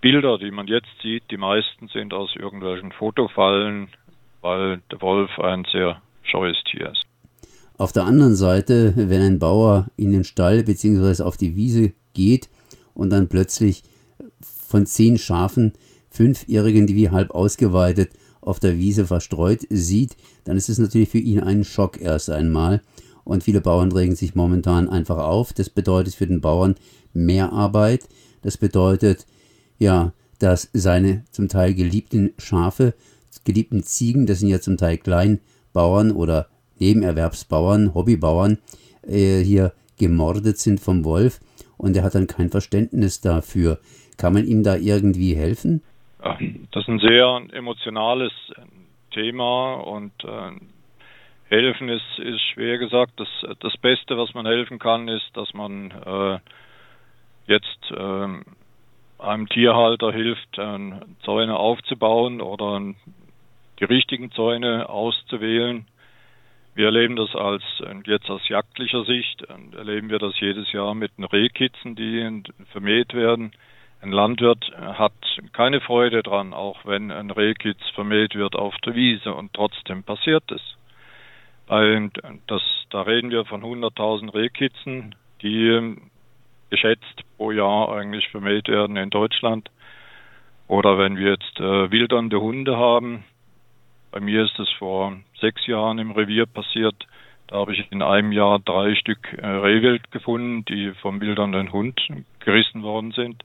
Bilder, 0.00 0.38
die 0.38 0.50
man 0.50 0.66
jetzt 0.66 0.88
sieht, 1.02 1.24
die 1.30 1.36
meisten 1.36 1.88
sind 1.88 2.12
aus 2.12 2.34
irgendwelchen 2.36 2.92
Fotofallen, 2.92 3.88
weil 4.40 4.80
der 4.90 5.00
Wolf 5.00 5.38
ein 5.38 5.64
sehr 5.70 6.02
scheues 6.22 6.56
Tier 6.70 6.90
ist. 6.90 7.04
Auf 7.78 7.92
der 7.92 8.04
anderen 8.04 8.34
Seite, 8.36 8.94
wenn 8.96 9.22
ein 9.22 9.38
Bauer 9.38 9.86
in 9.96 10.12
den 10.12 10.24
Stall 10.24 10.62
bzw. 10.62 11.22
auf 11.22 11.36
die 11.36 11.56
Wiese 11.56 11.92
geht 12.14 12.48
und 12.94 13.10
dann 13.10 13.28
plötzlich 13.28 13.82
von 14.40 14.86
zehn 14.86 15.18
Schafen 15.18 15.72
fünf 16.10 16.46
die 16.46 16.94
wie 16.94 17.10
halb 17.10 17.30
ausgeweitet 17.30 18.10
auf 18.40 18.60
der 18.60 18.76
Wiese 18.76 19.06
verstreut 19.06 19.60
sieht, 19.70 20.16
dann 20.44 20.56
ist 20.56 20.68
es 20.68 20.78
natürlich 20.78 21.08
für 21.08 21.18
ihn 21.18 21.40
ein 21.40 21.64
Schock 21.64 22.00
erst 22.00 22.28
einmal 22.28 22.82
und 23.24 23.44
viele 23.44 23.60
Bauern 23.60 23.92
regen 23.92 24.14
sich 24.14 24.34
momentan 24.34 24.88
einfach 24.88 25.18
auf. 25.18 25.52
Das 25.52 25.70
bedeutet 25.70 26.14
für 26.14 26.26
den 26.26 26.40
Bauern 26.40 26.74
mehr 27.12 27.52
Arbeit. 27.52 28.08
Das 28.42 28.56
bedeutet, 28.56 29.26
ja, 29.78 30.12
dass 30.38 30.70
seine 30.72 31.24
zum 31.30 31.48
Teil 31.48 31.74
geliebten 31.74 32.34
Schafe, 32.38 32.94
geliebten 33.44 33.82
Ziegen, 33.82 34.26
das 34.26 34.40
sind 34.40 34.48
ja 34.48 34.60
zum 34.60 34.76
Teil 34.76 34.98
Kleinbauern 34.98 36.10
oder 36.10 36.48
Nebenerwerbsbauern, 36.78 37.94
Hobbybauern, 37.94 38.58
äh, 39.06 39.40
hier 39.40 39.72
gemordet 39.98 40.58
sind 40.58 40.80
vom 40.80 41.04
Wolf 41.04 41.40
und 41.76 41.96
er 41.96 42.02
hat 42.02 42.14
dann 42.14 42.26
kein 42.26 42.50
Verständnis 42.50 43.20
dafür. 43.20 43.78
Kann 44.16 44.32
man 44.32 44.46
ihm 44.46 44.62
da 44.62 44.76
irgendwie 44.76 45.34
helfen? 45.34 45.82
Das 46.20 46.82
ist 46.82 46.88
ein 46.88 47.00
sehr 47.00 47.42
emotionales 47.52 48.32
Thema 49.12 49.74
und 49.74 50.12
äh, 50.24 50.52
helfen 51.52 51.90
ist, 51.90 52.18
ist 52.18 52.40
schwer 52.40 52.78
gesagt. 52.78 53.12
Das, 53.16 53.28
das 53.60 53.76
Beste, 53.76 54.16
was 54.16 54.32
man 54.32 54.46
helfen 54.46 54.78
kann, 54.78 55.06
ist, 55.08 55.28
dass 55.34 55.52
man 55.52 55.90
äh, 55.90 56.38
jetzt 57.46 57.90
äh, 57.90 59.22
einem 59.22 59.48
Tierhalter 59.50 60.12
hilft, 60.12 60.58
äh, 60.58 60.78
Zäune 61.24 61.56
aufzubauen 61.56 62.40
oder 62.40 62.80
die 63.78 63.84
richtigen 63.84 64.32
Zäune 64.32 64.88
auszuwählen. 64.88 65.86
Wir 66.74 66.86
erleben 66.86 67.16
das 67.16 67.36
als 67.36 67.62
jetzt 68.06 68.30
aus 68.30 68.48
jagdlicher 68.48 69.04
Sicht, 69.04 69.42
erleben 69.76 70.08
wir 70.08 70.18
das 70.18 70.40
jedes 70.40 70.72
Jahr 70.72 70.94
mit 70.94 71.18
den 71.18 71.24
Rehkitzen, 71.24 71.96
die 71.96 72.42
vermäht 72.70 73.12
werden. 73.12 73.52
Ein 74.00 74.10
Landwirt 74.10 74.72
hat 74.78 75.12
keine 75.52 75.82
Freude 75.82 76.22
dran, 76.22 76.54
auch 76.54 76.86
wenn 76.86 77.10
ein 77.10 77.30
Rehkitz 77.30 77.82
vermäht 77.94 78.34
wird 78.36 78.56
auf 78.56 78.74
der 78.86 78.94
Wiese 78.94 79.34
und 79.34 79.52
trotzdem 79.52 80.02
passiert 80.02 80.50
es. 80.50 80.62
Das, 81.66 82.62
da 82.90 83.02
reden 83.02 83.30
wir 83.30 83.44
von 83.44 83.62
100.000 83.62 84.34
Rehkitzen, 84.34 85.14
die 85.40 85.68
ähm, 85.68 86.10
geschätzt 86.70 87.22
pro 87.36 87.50
Jahr 87.50 87.94
eigentlich 87.94 88.28
vermählt 88.28 88.68
werden 88.68 88.96
in 88.96 89.10
Deutschland. 89.10 89.70
Oder 90.68 90.98
wenn 90.98 91.16
wir 91.16 91.30
jetzt 91.32 91.60
äh, 91.60 91.90
wildernde 91.90 92.40
Hunde 92.40 92.76
haben, 92.76 93.24
bei 94.10 94.20
mir 94.20 94.44
ist 94.44 94.58
es 94.58 94.70
vor 94.78 95.16
sechs 95.40 95.66
Jahren 95.66 95.98
im 95.98 96.12
Revier 96.12 96.46
passiert, 96.46 96.94
da 97.48 97.56
habe 97.56 97.74
ich 97.74 97.90
in 97.90 98.00
einem 98.00 98.32
Jahr 98.32 98.58
drei 98.60 98.94
Stück 98.94 99.32
äh, 99.34 99.46
Rehwild 99.46 100.10
gefunden, 100.10 100.64
die 100.64 100.92
vom 101.02 101.20
wildernden 101.20 101.72
Hund 101.72 102.00
gerissen 102.40 102.82
worden 102.82 103.12
sind. 103.12 103.44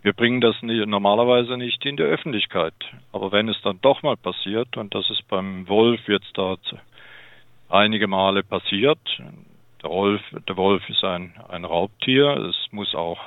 Wir 0.00 0.14
bringen 0.14 0.40
das 0.40 0.54
nie, 0.62 0.86
normalerweise 0.86 1.58
nicht 1.58 1.84
in 1.84 1.96
die 1.96 2.02
Öffentlichkeit. 2.02 2.72
Aber 3.12 3.32
wenn 3.32 3.48
es 3.48 3.60
dann 3.62 3.80
doch 3.82 4.02
mal 4.02 4.16
passiert, 4.16 4.76
und 4.76 4.94
das 4.94 5.10
ist 5.10 5.26
beim 5.28 5.68
Wolf 5.68 6.00
jetzt 6.08 6.30
da 6.38 6.56
einige 7.68 8.06
Male 8.06 8.42
passiert. 8.42 8.98
Der 9.82 9.90
Wolf, 9.90 10.22
der 10.48 10.56
Wolf 10.56 10.88
ist 10.88 11.04
ein, 11.04 11.34
ein 11.48 11.64
Raubtier. 11.64 12.36
Es 12.36 12.72
muss 12.72 12.94
auch 12.94 13.18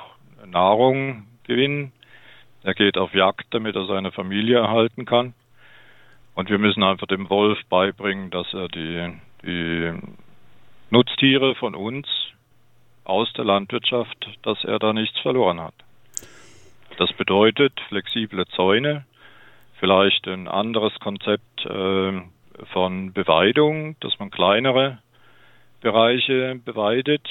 Nahrung 0.46 1.26
gewinnen. 1.44 1.92
Er 2.62 2.74
geht 2.74 2.96
auf 2.96 3.14
Jagd, 3.14 3.46
damit 3.50 3.74
er 3.74 3.86
seine 3.86 4.12
Familie 4.12 4.58
erhalten 4.58 5.04
kann. 5.04 5.34
Und 6.34 6.48
wir 6.48 6.58
müssen 6.58 6.82
einfach 6.82 7.06
dem 7.06 7.28
Wolf 7.28 7.58
beibringen, 7.68 8.30
dass 8.30 8.52
er 8.54 8.68
die, 8.68 9.12
die 9.44 9.92
Nutztiere 10.90 11.54
von 11.54 11.74
uns 11.74 12.06
aus 13.04 13.32
der 13.32 13.44
Landwirtschaft, 13.44 14.28
dass 14.42 14.62
er 14.64 14.78
da 14.78 14.92
nichts 14.92 15.18
verloren 15.20 15.60
hat. 15.60 15.74
Das 16.98 17.12
bedeutet 17.14 17.72
flexible 17.88 18.46
Zäune, 18.54 19.04
vielleicht 19.80 20.26
ein 20.28 20.48
anderes 20.48 20.94
Konzept, 21.00 21.66
äh, 21.66 22.22
von 22.72 23.12
Beweidung, 23.12 23.96
dass 24.00 24.18
man 24.18 24.30
kleinere 24.30 24.98
Bereiche 25.80 26.60
beweidet 26.64 27.26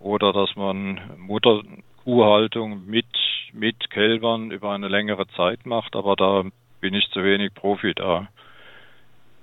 oder 0.00 0.32
dass 0.32 0.54
man 0.56 1.00
Mutterkuhhaltung 1.16 2.86
mit, 2.86 3.06
mit 3.52 3.90
Kälbern 3.90 4.50
über 4.50 4.72
eine 4.72 4.88
längere 4.88 5.26
Zeit 5.28 5.66
macht, 5.66 5.96
aber 5.96 6.16
da 6.16 6.44
bin 6.80 6.94
ich 6.94 7.08
zu 7.10 7.24
wenig 7.24 7.54
Profi. 7.54 7.94
Da 7.94 8.28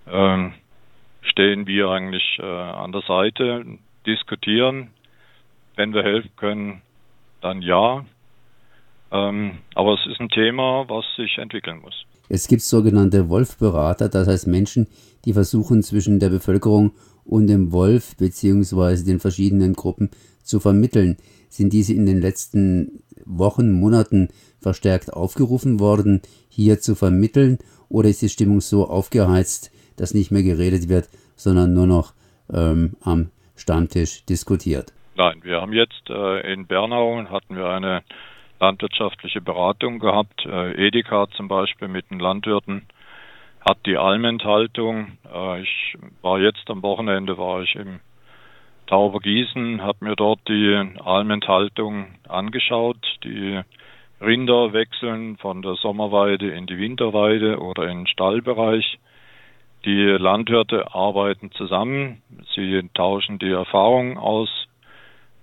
ähm, 0.07 0.53
stehen 1.21 1.67
wir 1.67 1.89
eigentlich 1.89 2.39
äh, 2.39 2.43
an 2.43 2.91
der 2.91 3.01
Seite, 3.01 3.65
diskutieren. 4.05 4.91
Wenn 5.75 5.93
wir 5.93 6.03
helfen 6.03 6.31
können, 6.37 6.81
dann 7.41 7.61
ja. 7.61 8.05
Ähm, 9.11 9.59
aber 9.73 9.93
es 9.95 10.05
ist 10.05 10.21
ein 10.21 10.29
Thema, 10.29 10.87
was 10.87 11.05
sich 11.15 11.37
entwickeln 11.37 11.81
muss. 11.81 12.05
Es 12.29 12.47
gibt 12.47 12.61
sogenannte 12.61 13.29
Wolfberater, 13.29 14.09
das 14.09 14.27
heißt 14.27 14.47
Menschen, 14.47 14.87
die 15.25 15.33
versuchen 15.33 15.83
zwischen 15.83 16.19
der 16.19 16.29
Bevölkerung 16.29 16.93
und 17.23 17.47
dem 17.47 17.71
Wolf 17.71 18.15
bzw. 18.17 19.03
den 19.03 19.19
verschiedenen 19.19 19.73
Gruppen 19.73 20.09
zu 20.43 20.59
vermitteln. 20.59 21.17
Sind 21.49 21.73
diese 21.73 21.93
in 21.93 22.05
den 22.05 22.21
letzten 22.21 23.03
Wochen, 23.25 23.71
Monaten 23.71 24.29
verstärkt 24.59 25.13
aufgerufen 25.13 25.79
worden, 25.79 26.21
hier 26.49 26.79
zu 26.79 26.95
vermitteln? 26.95 27.59
Oder 27.89 28.09
ist 28.09 28.21
die 28.21 28.29
Stimmung 28.29 28.61
so 28.61 28.87
aufgeheizt, 28.87 29.71
dass 29.95 30.13
nicht 30.13 30.31
mehr 30.31 30.43
geredet 30.43 30.89
wird, 30.89 31.09
sondern 31.35 31.73
nur 31.73 31.87
noch 31.87 32.13
ähm, 32.51 32.95
am 33.01 33.29
Stammtisch 33.55 34.25
diskutiert? 34.25 34.93
Nein, 35.15 35.39
wir 35.43 35.61
haben 35.61 35.73
jetzt 35.73 36.09
äh, 36.09 36.53
in 36.53 36.67
Bernau 36.67 37.23
hatten 37.29 37.55
wir 37.55 37.67
eine 37.67 38.03
landwirtschaftliche 38.59 39.41
Beratung 39.41 39.99
gehabt. 39.99 40.45
Äh, 40.45 40.87
Edeka 40.87 41.27
zum 41.31 41.47
Beispiel 41.47 41.87
mit 41.87 42.09
den 42.09 42.19
Landwirten 42.19 42.87
hat 43.67 43.79
die 43.85 43.97
Almenthaltung. 43.97 45.17
Äh, 45.33 45.61
ich 45.61 45.97
war 46.21 46.39
jetzt 46.39 46.69
am 46.69 46.83
Wochenende 46.83 47.37
war 47.37 47.61
ich 47.61 47.75
im 47.75 47.99
Taubergießen, 48.87 49.81
habe 49.81 50.05
mir 50.05 50.15
dort 50.15 50.39
die 50.47 50.75
Almenthaltung 51.03 52.07
angeschaut. 52.27 52.97
Die 53.23 53.61
Rinder 54.21 54.73
wechseln 54.73 55.37
von 55.37 55.61
der 55.61 55.75
Sommerweide 55.75 56.51
in 56.51 56.67
die 56.67 56.77
Winterweide 56.77 57.59
oder 57.59 57.89
in 57.89 57.99
den 57.99 58.07
Stallbereich. 58.07 58.99
Die 59.85 60.03
Landwirte 60.03 60.93
arbeiten 60.93 61.51
zusammen. 61.51 62.21
Sie 62.55 62.89
tauschen 62.93 63.39
die 63.39 63.51
Erfahrung 63.51 64.17
aus 64.17 64.49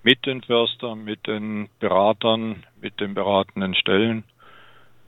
mit 0.02 0.26
den 0.26 0.42
Förstern, 0.42 1.04
mit 1.04 1.26
den 1.26 1.68
Beratern, 1.78 2.64
mit 2.80 3.00
den 3.00 3.14
beratenden 3.14 3.74
Stellen. 3.74 4.24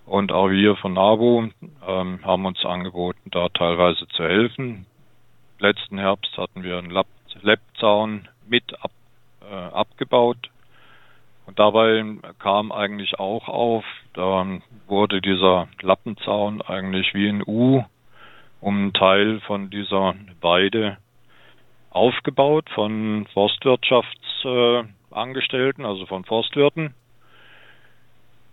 Und 0.06 0.32
auch 0.32 0.50
wir 0.50 0.76
von 0.76 0.92
NABU 0.92 1.48
ähm, 1.86 2.20
haben 2.24 2.46
uns 2.46 2.64
angeboten, 2.64 3.30
da 3.30 3.48
teilweise 3.48 4.06
zu 4.08 4.22
helfen. 4.22 4.86
Letzten 5.58 5.98
Herbst 5.98 6.36
hatten 6.36 6.62
wir 6.62 6.78
einen 6.78 6.92
Leppzaun 7.42 8.28
mit 8.46 8.82
ab, 8.82 8.90
äh, 9.50 9.54
abgebaut. 9.54 10.50
Und 11.46 11.58
dabei 11.58 12.04
kam 12.38 12.72
eigentlich 12.72 13.18
auch 13.18 13.48
auf, 13.48 13.84
da 14.14 14.46
wurde 14.86 15.20
dieser 15.20 15.68
Lappenzaun 15.80 16.62
eigentlich 16.62 17.14
wie 17.14 17.28
ein 17.28 17.42
U 17.46 17.84
um 18.60 18.76
einen 18.76 18.92
Teil 18.94 19.40
von 19.40 19.68
dieser 19.68 20.14
Weide 20.40 20.96
aufgebaut 21.94 22.68
von 22.74 23.26
Forstwirtschaftsangestellten, 23.32 25.86
also 25.86 26.04
von 26.06 26.24
Forstwirten. 26.24 26.94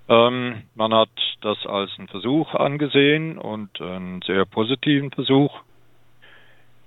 Ähm, 0.07 0.63
man 0.75 0.93
hat 0.93 1.10
das 1.41 1.65
als 1.65 1.91
einen 1.98 2.07
Versuch 2.07 2.53
angesehen 2.53 3.38
und 3.38 3.81
einen 3.81 4.21
sehr 4.21 4.45
positiven 4.45 5.12
Versuch. 5.12 5.51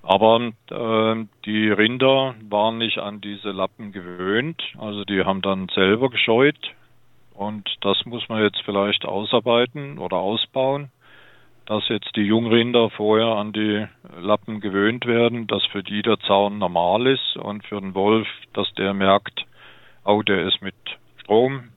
Aber 0.03 0.53
äh, 0.71 1.27
die 1.45 1.69
Rinder 1.71 2.35
waren 2.49 2.79
nicht 2.79 2.97
an 2.99 3.21
diese 3.21 3.51
Lappen 3.51 3.93
gewöhnt, 3.93 4.63
also 4.79 5.05
die 5.05 5.23
haben 5.25 5.43
dann 5.43 5.69
selber 5.75 6.09
gescheut 6.11 6.73
und 7.33 7.69
das 7.81 8.05
muss 8.05 8.29
man 8.29 8.43
jetzt 8.43 8.61
vielleicht 8.65 9.07
ausarbeiten 9.07 9.99
oder 9.99 10.19
ausbauen 10.19 10.91
dass 11.67 11.89
jetzt 11.89 12.15
die 12.17 12.23
Jungrinder 12.23 12.91
vorher 12.91 13.37
an 13.37 13.53
die 13.53 13.87
Lappen 14.21 14.61
gewöhnt 14.61 15.07
werden, 15.07 15.47
dass 15.47 15.65
für 15.67 15.83
die 15.83 16.03
der 16.03 16.19
Zaun 16.21 16.59
normal 16.59 17.07
ist 17.07 17.37
und 17.37 17.65
für 17.65 17.81
den 17.81 17.95
Wolf, 17.95 18.29
dass 18.53 18.73
der 18.75 18.93
merkt, 18.93 19.47
oh, 20.05 20.23
der 20.23 20.47
ist 20.47 20.61
mit 20.61 20.75
Strom 21.23 21.71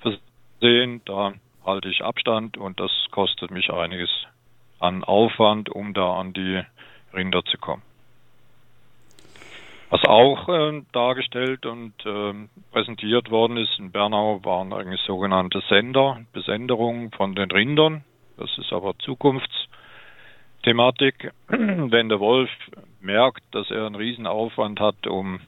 versehen, 0.00 1.02
da 1.04 1.34
halte 1.64 1.88
ich 1.88 2.02
Abstand 2.02 2.56
und 2.56 2.80
das 2.80 2.90
kostet 3.10 3.50
mich 3.50 3.70
einiges 3.70 4.10
an 4.80 5.04
Aufwand, 5.04 5.68
um 5.68 5.94
da 5.94 6.14
an 6.14 6.32
die 6.32 6.62
Rinder 7.12 7.44
zu 7.44 7.58
kommen. 7.58 7.82
Was 9.90 10.02
auch 10.06 10.48
äh, 10.48 10.82
dargestellt 10.92 11.66
und 11.66 11.94
äh, 12.04 12.34
präsentiert 12.72 13.30
worden 13.30 13.56
ist 13.58 13.78
in 13.78 13.92
Bernau, 13.92 14.40
waren 14.42 14.72
eigentlich 14.72 15.00
sogenannte 15.02 15.62
Sender, 15.68 16.20
Besenderungen 16.32 17.12
von 17.12 17.34
den 17.34 17.50
Rindern. 17.50 18.02
Das 18.36 18.56
ist 18.58 18.72
aber 18.72 18.98
Zukunftsthematik. 18.98 21.32
Wenn 21.48 22.08
der 22.08 22.20
Wolf 22.20 22.50
merkt, 23.00 23.42
dass 23.52 23.70
er 23.70 23.86
einen 23.86 23.94
Riesenaufwand 23.94 24.80
hat, 24.80 25.06
um, 25.06 25.40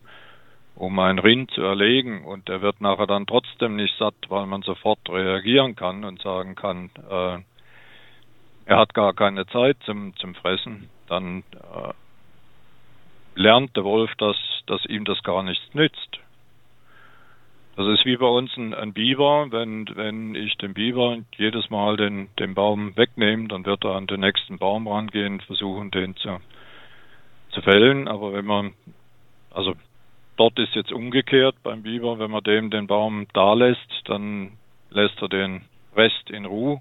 um 0.75 0.99
ein 0.99 1.19
Rind 1.19 1.51
zu 1.51 1.63
erlegen 1.63 2.25
und 2.25 2.49
er 2.49 2.63
wird 2.63 2.81
nachher 2.81 3.07
dann 3.07 3.27
trotzdem 3.27 3.77
nicht 3.77 3.97
satt, 3.99 4.15
weil 4.29 4.47
man 4.47 4.63
sofort 4.63 5.01
reagieren 5.09 5.75
kann 5.75 6.05
und 6.05 6.23
sagen 6.23 6.55
kann, 6.55 6.91
äh, 7.11 7.39
er 8.67 8.79
hat 8.79 8.95
gar 8.95 9.15
keine 9.15 9.47
Zeit 9.47 9.77
zum, 9.85 10.15
zum 10.17 10.35
Fressen, 10.35 10.89
dann 11.09 11.45
äh, 11.53 11.93
lernt 13.37 13.77
der 13.77 13.85
Wolf, 13.85 14.11
dass, 14.17 14.37
dass 14.67 14.85
ihm 14.87 15.05
das 15.05 15.23
gar 15.23 15.43
nichts 15.43 15.75
nützt. 15.75 16.19
Das 17.77 17.87
ist 17.89 18.07
wie 18.07 18.17
bei 18.17 18.27
uns 18.27 18.57
ein, 18.57 18.73
ein 18.73 18.95
Biber. 18.95 19.49
Wenn, 19.51 19.87
wenn 19.97 20.35
ich 20.35 20.57
den 20.57 20.73
Biber 20.73 21.19
jedes 21.37 21.69
Mal 21.69 21.99
den, 21.99 22.29
den 22.39 22.55
Baum 22.55 22.97
wegnehme, 22.97 23.49
dann 23.49 23.67
wird 23.67 23.85
er 23.85 23.97
an 23.97 24.07
den 24.07 24.21
nächsten 24.21 24.57
Baum 24.57 24.89
rangehen, 24.89 25.41
versuchen, 25.41 25.91
den 25.91 26.17
zu, 26.17 26.39
zu 27.51 27.61
fällen. 27.61 28.09
Aber 28.09 28.33
wenn 28.33 28.47
man, 28.47 28.73
also 29.53 29.75
dort 30.39 30.59
ist 30.59 30.75
jetzt 30.75 30.91
umgekehrt 30.91 31.57
beim 31.63 31.83
Biber, 31.83 32.19
wenn 32.19 32.31
man 32.31 32.43
dem 32.45 32.71
den 32.71 32.87
Baum 32.87 33.27
da 33.35 33.53
lässt, 33.53 33.93
dann 34.07 34.53
lässt 34.89 35.21
er 35.21 35.29
den 35.29 35.61
Rest 35.95 36.31
in 36.31 36.47
Ruhe. 36.47 36.81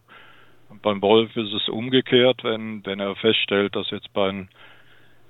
Und 0.69 0.81
beim 0.81 1.01
Wolf 1.01 1.35
ist 1.35 1.51
es 1.51 1.67
umgekehrt, 1.67 2.45
wenn, 2.45 2.85
wenn 2.85 3.01
er 3.01 3.17
feststellt, 3.17 3.75
dass 3.75 3.91
jetzt 3.91 4.13
bei 4.13 4.27
den 4.27 4.47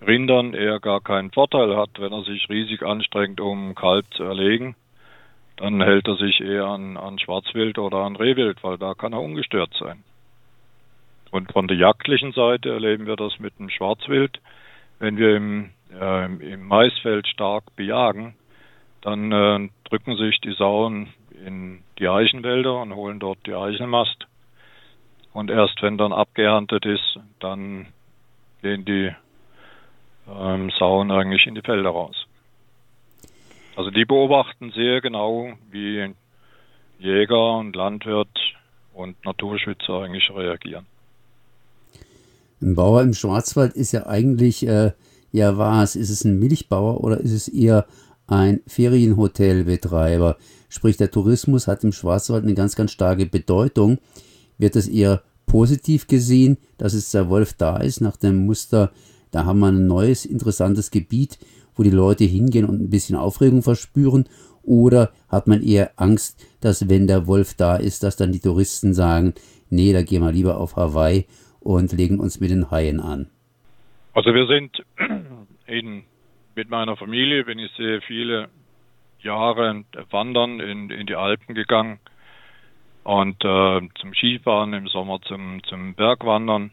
Rindern 0.05 0.53
er 0.53 0.79
gar 0.79 1.01
keinen 1.01 1.31
Vorteil 1.31 1.75
hat, 1.75 1.89
wenn 1.97 2.13
er 2.13 2.21
sich 2.21 2.47
riesig 2.49 2.83
anstrengt, 2.83 3.41
um 3.41 3.73
Kalb 3.73 4.05
zu 4.13 4.23
erlegen 4.23 4.75
dann 5.57 5.81
hält 5.81 6.07
er 6.07 6.15
sich 6.17 6.41
eher 6.41 6.65
an, 6.65 6.97
an 6.97 7.19
Schwarzwild 7.19 7.77
oder 7.77 7.99
an 7.99 8.15
Rehwild, 8.15 8.63
weil 8.63 8.77
da 8.77 8.93
kann 8.93 9.13
er 9.13 9.21
ungestört 9.21 9.73
sein. 9.79 10.03
Und 11.31 11.51
von 11.51 11.67
der 11.67 11.77
jagdlichen 11.77 12.31
Seite 12.33 12.69
erleben 12.69 13.07
wir 13.07 13.15
das 13.15 13.39
mit 13.39 13.57
dem 13.59 13.69
Schwarzwild. 13.69 14.39
Wenn 14.99 15.17
wir 15.17 15.35
im, 15.35 15.71
äh, 15.93 16.25
im 16.25 16.67
Maisfeld 16.67 17.27
stark 17.27 17.75
bejagen, 17.75 18.35
dann 19.01 19.31
äh, 19.31 19.69
drücken 19.89 20.17
sich 20.17 20.39
die 20.41 20.53
Sauen 20.53 21.13
in 21.45 21.83
die 21.99 22.07
Eichenwälder 22.07 22.81
und 22.81 22.95
holen 22.95 23.19
dort 23.19 23.39
die 23.45 23.53
Eichelmast. 23.53 24.27
Und 25.33 25.51
erst 25.51 25.81
wenn 25.81 25.97
dann 25.97 26.13
abgeerntet 26.13 26.85
ist, 26.85 27.19
dann 27.39 27.87
gehen 28.61 28.85
die 28.85 29.11
ähm, 30.27 30.71
Sauen 30.79 31.11
eigentlich 31.11 31.45
in 31.45 31.55
die 31.55 31.61
Felder 31.61 31.89
raus. 31.89 32.24
Also 33.75 33.91
die 33.91 34.05
beobachten 34.05 34.71
sehr 34.71 35.01
genau, 35.01 35.49
wie 35.69 36.13
Jäger 36.99 37.57
und 37.57 37.75
Landwirt 37.75 38.29
und 38.93 39.23
Naturschützer 39.25 40.01
eigentlich 40.01 40.29
reagieren. 40.33 40.85
Ein 42.61 42.75
Bauer 42.75 43.01
im 43.01 43.13
Schwarzwald 43.13 43.73
ist 43.73 43.91
ja 43.91 44.07
eigentlich, 44.07 44.65
äh, 44.65 44.93
ja 45.31 45.57
was, 45.57 45.97
ist 45.97 46.09
es 46.09 46.23
ein 46.23 46.39
Milchbauer 46.39 47.03
oder 47.03 47.19
ist 47.19 47.33
es 47.33 47.49
eher 47.49 47.85
ein 48.27 48.61
Ferienhotelbetreiber? 48.65 50.37
Sprich, 50.69 50.95
der 50.95 51.11
Tourismus 51.11 51.67
hat 51.67 51.83
im 51.83 51.91
Schwarzwald 51.91 52.43
eine 52.43 52.53
ganz, 52.53 52.75
ganz 52.75 52.91
starke 52.91 53.25
Bedeutung. 53.25 53.99
Wird 54.57 54.77
es 54.77 54.87
eher 54.87 55.21
positiv 55.45 56.07
gesehen, 56.07 56.57
dass 56.77 56.93
es 56.93 57.11
der 57.11 57.29
Wolf 57.29 57.53
da 57.53 57.77
ist, 57.77 57.99
nach 57.99 58.15
dem 58.15 58.45
Muster, 58.45 58.91
da 59.31 59.45
haben 59.45 59.59
wir 59.59 59.67
ein 59.67 59.85
neues, 59.85 60.25
interessantes 60.25 60.91
Gebiet 60.91 61.37
wo 61.75 61.83
die 61.83 61.89
Leute 61.89 62.23
hingehen 62.23 62.65
und 62.65 62.81
ein 62.81 62.89
bisschen 62.89 63.15
Aufregung 63.15 63.61
verspüren? 63.61 64.27
Oder 64.63 65.11
hat 65.29 65.47
man 65.47 65.61
eher 65.61 65.91
Angst, 65.95 66.43
dass 66.61 66.89
wenn 66.89 67.07
der 67.07 67.27
Wolf 67.27 67.53
da 67.53 67.75
ist, 67.75 68.03
dass 68.03 68.15
dann 68.15 68.31
die 68.31 68.39
Touristen 68.39 68.93
sagen, 68.93 69.35
nee, 69.69 69.93
da 69.93 70.01
gehen 70.01 70.23
wir 70.23 70.31
lieber 70.31 70.57
auf 70.57 70.75
Hawaii 70.75 71.25
und 71.59 71.91
legen 71.91 72.19
uns 72.19 72.39
mit 72.39 72.49
den 72.49 72.71
Haien 72.71 72.99
an? 72.99 73.27
Also 74.13 74.33
wir 74.33 74.47
sind 74.47 74.83
in, 75.67 76.03
mit 76.55 76.69
meiner 76.69 76.97
Familie, 76.97 77.43
bin 77.43 77.59
ich 77.59 77.71
sehr 77.77 78.01
viele 78.01 78.49
Jahre 79.19 79.83
wandern 80.09 80.59
in, 80.59 80.89
in 80.89 81.07
die 81.07 81.15
Alpen 81.15 81.55
gegangen 81.55 81.99
und 83.03 83.43
äh, 83.43 83.81
zum 83.99 84.13
Skifahren 84.13 84.73
im 84.73 84.87
Sommer 84.87 85.21
zum, 85.21 85.61
zum 85.63 85.93
Bergwandern. 85.95 86.71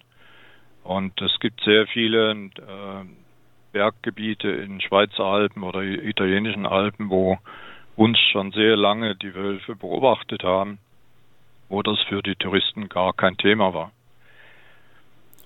Und 0.83 1.21
es 1.21 1.39
gibt 1.41 1.63
sehr 1.63 1.87
viele 1.87 2.33
äh, 2.33 3.05
Berggebiete 3.73 4.49
in 4.49 4.81
Schweizer 4.81 5.25
Alpen 5.25 5.63
oder 5.63 5.83
italienischen 5.83 6.67
Alpen, 6.67 7.11
wo 7.11 7.39
uns 7.97 8.19
schon 8.31 8.53
sehr 8.53 8.77
lange 8.77 9.17
die 9.17 9.35
Wölfe 9.35 9.77
beobachtet 9.77 10.45
haben, 10.45 10.79
wo 11.69 11.83
das 11.83 12.01
für 12.09 12.23
die 12.23 12.37
Touristen 12.37 12.89
gar 12.89 13.13
kein 13.13 13.37
Thema 13.37 13.75
war. 13.75 13.93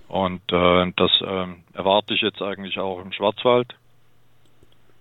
Und 0.08 0.42
äh, 0.52 0.92
das 0.96 1.10
äh, 1.20 1.46
erwarte 1.74 2.14
ich 2.14 2.20
jetzt 2.20 2.42
eigentlich 2.42 2.78
auch 2.78 3.00
im 3.00 3.12
Schwarzwald. 3.12 3.74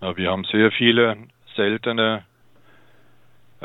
Ja, 0.02 0.18
wir 0.18 0.32
haben 0.32 0.46
sehr 0.46 0.72
viele 0.72 1.18
seltene 1.56 2.24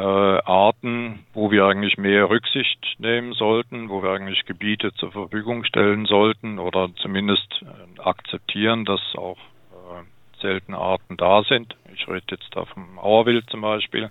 äh, 0.01 0.43
Arten, 0.45 1.27
wo 1.35 1.51
wir 1.51 1.67
eigentlich 1.67 1.99
mehr 1.99 2.31
Rücksicht 2.31 2.97
nehmen 2.99 3.35
sollten, 3.35 3.91
wo 3.91 4.03
wir 4.03 4.11
eigentlich 4.11 4.47
Gebiete 4.47 4.95
zur 4.95 5.13
Verfügung 5.13 5.65
stellen 5.65 6.07
sollten 6.07 6.59
oder 6.59 6.89
zumindest 6.97 7.63
äh, 7.63 8.01
akzeptieren, 8.01 8.85
dass 8.87 9.01
auch 9.17 9.37
äh, 9.37 10.41
seltene 10.41 10.79
Arten 10.79 11.17
da 11.19 11.43
sind. 11.43 11.77
Ich 11.95 12.09
rede 12.09 12.25
jetzt 12.31 12.49
da 12.53 12.65
vom 12.65 12.99
Auerwild 12.99 13.49
zum 13.51 13.61
Beispiel, 13.61 14.11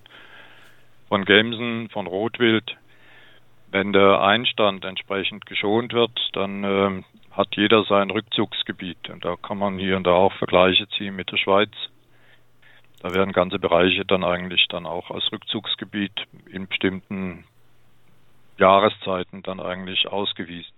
von 1.08 1.26
Gämsen, 1.26 1.90
von 1.90 2.06
Rotwild. 2.06 2.78
Wenn 3.72 3.92
der 3.92 4.22
Einstand 4.22 4.86
entsprechend 4.86 5.48
geschont 5.48 5.94
wird, 5.94 6.18
dann 6.34 6.64
äh, 6.64 7.04
hat 7.32 7.56
jeder 7.56 7.84
sein 7.86 8.12
Rückzugsgebiet. 8.12 9.10
Und 9.10 9.26
da 9.26 9.36
kann 9.36 9.58
man 9.58 9.80
hier 9.80 9.98
und 9.98 10.06
da 10.06 10.12
auch 10.12 10.34
Vergleiche 10.34 10.88
ziehen 10.90 11.16
mit 11.16 11.32
der 11.32 11.38
Schweiz. 11.38 11.72
Da 13.02 13.14
werden 13.14 13.32
ganze 13.32 13.60
Bereiche 13.60 14.06
dann 14.06 14.24
eigentlich 14.24 14.68
dann 14.70 14.86
auch 14.86 15.10
als 15.10 15.32
Rückzugsgebiet 15.32 16.12
in 16.52 16.68
bestimmten 16.68 17.46
Jahreszeiten 18.58 19.42
dann 19.44 19.60
eigentlich 19.60 20.08
ausgewiesen. 20.08 20.74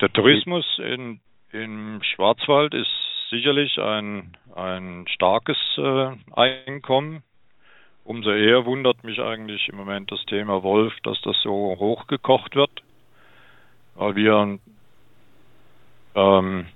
Der 0.00 0.10
Tourismus 0.10 0.64
in, 0.78 1.20
im 1.52 2.00
Schwarzwald 2.02 2.72
ist 2.72 2.90
sicherlich 3.28 3.78
ein, 3.78 4.36
ein 4.54 5.06
starkes 5.08 5.58
äh, 5.76 6.10
Einkommen. 6.32 7.22
Umso 8.04 8.30
eher 8.30 8.64
wundert 8.64 9.04
mich 9.04 9.20
eigentlich 9.20 9.68
im 9.68 9.76
Moment 9.76 10.10
das 10.10 10.24
Thema 10.24 10.62
Wolf, 10.62 10.94
dass 11.02 11.20
das 11.20 11.36
so 11.42 11.76
hochgekocht 11.78 12.56
wird. 12.56 12.70
Weil 13.94 14.16
wir 14.16 14.58
ähm, 16.14 16.66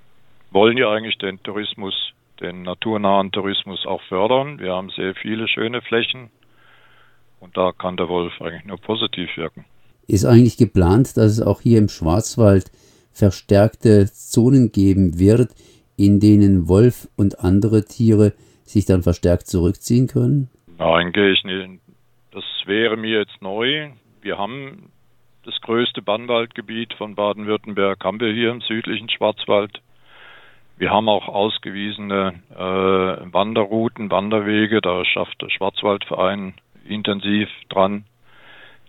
wollen 0.50 0.76
ja 0.76 0.90
eigentlich 0.90 1.18
den 1.18 1.42
Tourismus, 1.42 2.12
den 2.40 2.62
naturnahen 2.62 3.30
Tourismus 3.32 3.86
auch 3.86 4.02
fördern. 4.08 4.58
Wir 4.58 4.72
haben 4.72 4.90
sehr 4.90 5.14
viele 5.14 5.48
schöne 5.48 5.82
Flächen 5.82 6.30
und 7.40 7.56
da 7.56 7.72
kann 7.72 7.96
der 7.96 8.08
Wolf 8.08 8.32
eigentlich 8.40 8.64
nur 8.64 8.78
positiv 8.78 9.36
wirken. 9.36 9.64
Ist 10.06 10.24
eigentlich 10.24 10.56
geplant, 10.56 11.16
dass 11.16 11.32
es 11.32 11.42
auch 11.42 11.60
hier 11.60 11.78
im 11.78 11.88
Schwarzwald 11.88 12.70
verstärkte 13.12 14.06
Zonen 14.06 14.72
geben 14.72 15.18
wird, 15.18 15.50
in 15.96 16.20
denen 16.20 16.68
Wolf 16.68 17.08
und 17.16 17.40
andere 17.40 17.84
Tiere 17.84 18.32
sich 18.64 18.84
dann 18.84 19.02
verstärkt 19.02 19.46
zurückziehen 19.46 20.08
können? 20.08 20.50
Nein, 20.78 21.12
gehe 21.12 21.32
ich 21.32 21.44
nicht. 21.44 21.80
Das 22.32 22.44
wäre 22.66 22.96
mir 22.96 23.20
jetzt 23.20 23.40
neu. 23.40 23.90
Wir 24.20 24.38
haben 24.38 24.90
das 25.44 25.60
größte 25.60 26.02
Bannwaldgebiet 26.02 26.94
von 26.94 27.14
Baden-Württemberg 27.14 28.02
haben 28.02 28.18
wir 28.18 28.32
hier 28.32 28.50
im 28.50 28.62
südlichen 28.62 29.10
Schwarzwald. 29.10 29.80
Wir 30.76 30.90
haben 30.90 31.08
auch 31.08 31.28
ausgewiesene 31.28 32.34
äh, 32.50 33.32
Wanderrouten, 33.32 34.10
Wanderwege. 34.10 34.80
Da 34.80 35.04
schafft 35.04 35.40
der 35.40 35.50
Schwarzwaldverein 35.50 36.54
intensiv 36.86 37.48
dran, 37.68 38.04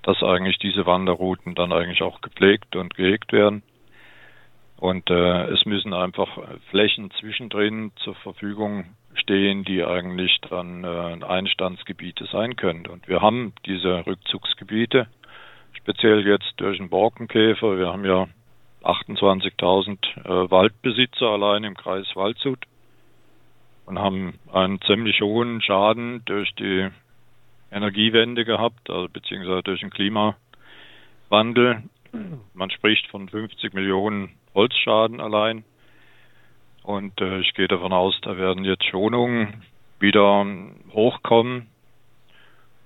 dass 0.02 0.24
eigentlich 0.24 0.58
diese 0.58 0.86
Wanderrouten 0.86 1.54
dann 1.54 1.71
eigentlich 1.71 2.02
auch 2.02 2.21
gepflegt 2.21 2.76
und 2.76 2.95
gehegt 2.95 3.32
werden. 3.32 3.62
Und 4.78 5.10
äh, 5.10 5.43
es 5.45 5.65
müssen 5.65 5.93
einfach 5.93 6.38
Flächen 6.69 7.12
zwischendrin 7.19 7.91
zur 7.98 8.15
Verfügung 8.15 8.86
stehen, 9.13 9.63
die 9.63 9.84
eigentlich 9.86 10.39
dann 10.50 10.84
äh, 10.84 11.24
Einstandsgebiete 11.24 12.26
sein 12.26 12.56
können. 12.56 12.88
Und 12.88 13.08
wir 13.08 13.21
haben 13.21 13.54
diese 13.65 14.06
Rückzugsgebiete 14.06 15.08
speziell 15.74 16.28
jetzt 16.28 16.54
durch 16.58 16.78
den 16.78 16.89
Borkenkäfer. 16.89 17.78
Wir 17.78 17.88
haben 17.88 18.06
ja 18.06 18.28
28.000 18.86 19.98
äh, 20.24 20.52
Waldbesitzer 20.52 21.28
allein 21.28 21.63
im 21.63 21.76
Kreis 21.76 22.08
Waldshut 22.15 22.60
und 23.86 24.00
haben 24.00 24.39
einen 24.52 24.80
ziemlich 24.82 25.21
hohen 25.21 25.62
Schaden 25.62 26.24
durch 26.26 26.54
die 26.56 26.89
Energiewende 27.71 28.45
gehabt, 28.45 28.89
also 28.89 29.08
beziehungsweise 29.10 29.63
durch 29.63 29.82
den 29.82 29.89
Klimawandel. 29.89 31.84
Man 32.54 32.69
spricht 32.69 33.08
von 33.08 33.28
50 33.28 33.74
Millionen 33.74 34.30
Holzschaden 34.54 35.19
allein. 35.19 35.65
Und 36.84 37.19
äh, 37.19 37.39
ich 37.39 37.54
gehe 37.56 37.67
davon 37.67 37.91
aus, 37.91 38.15
da 38.21 38.38
werden 38.38 38.63
jetzt 38.63 38.86
Schonungen 38.86 39.63
wieder 40.00 40.45
hochkommen. 40.93 41.67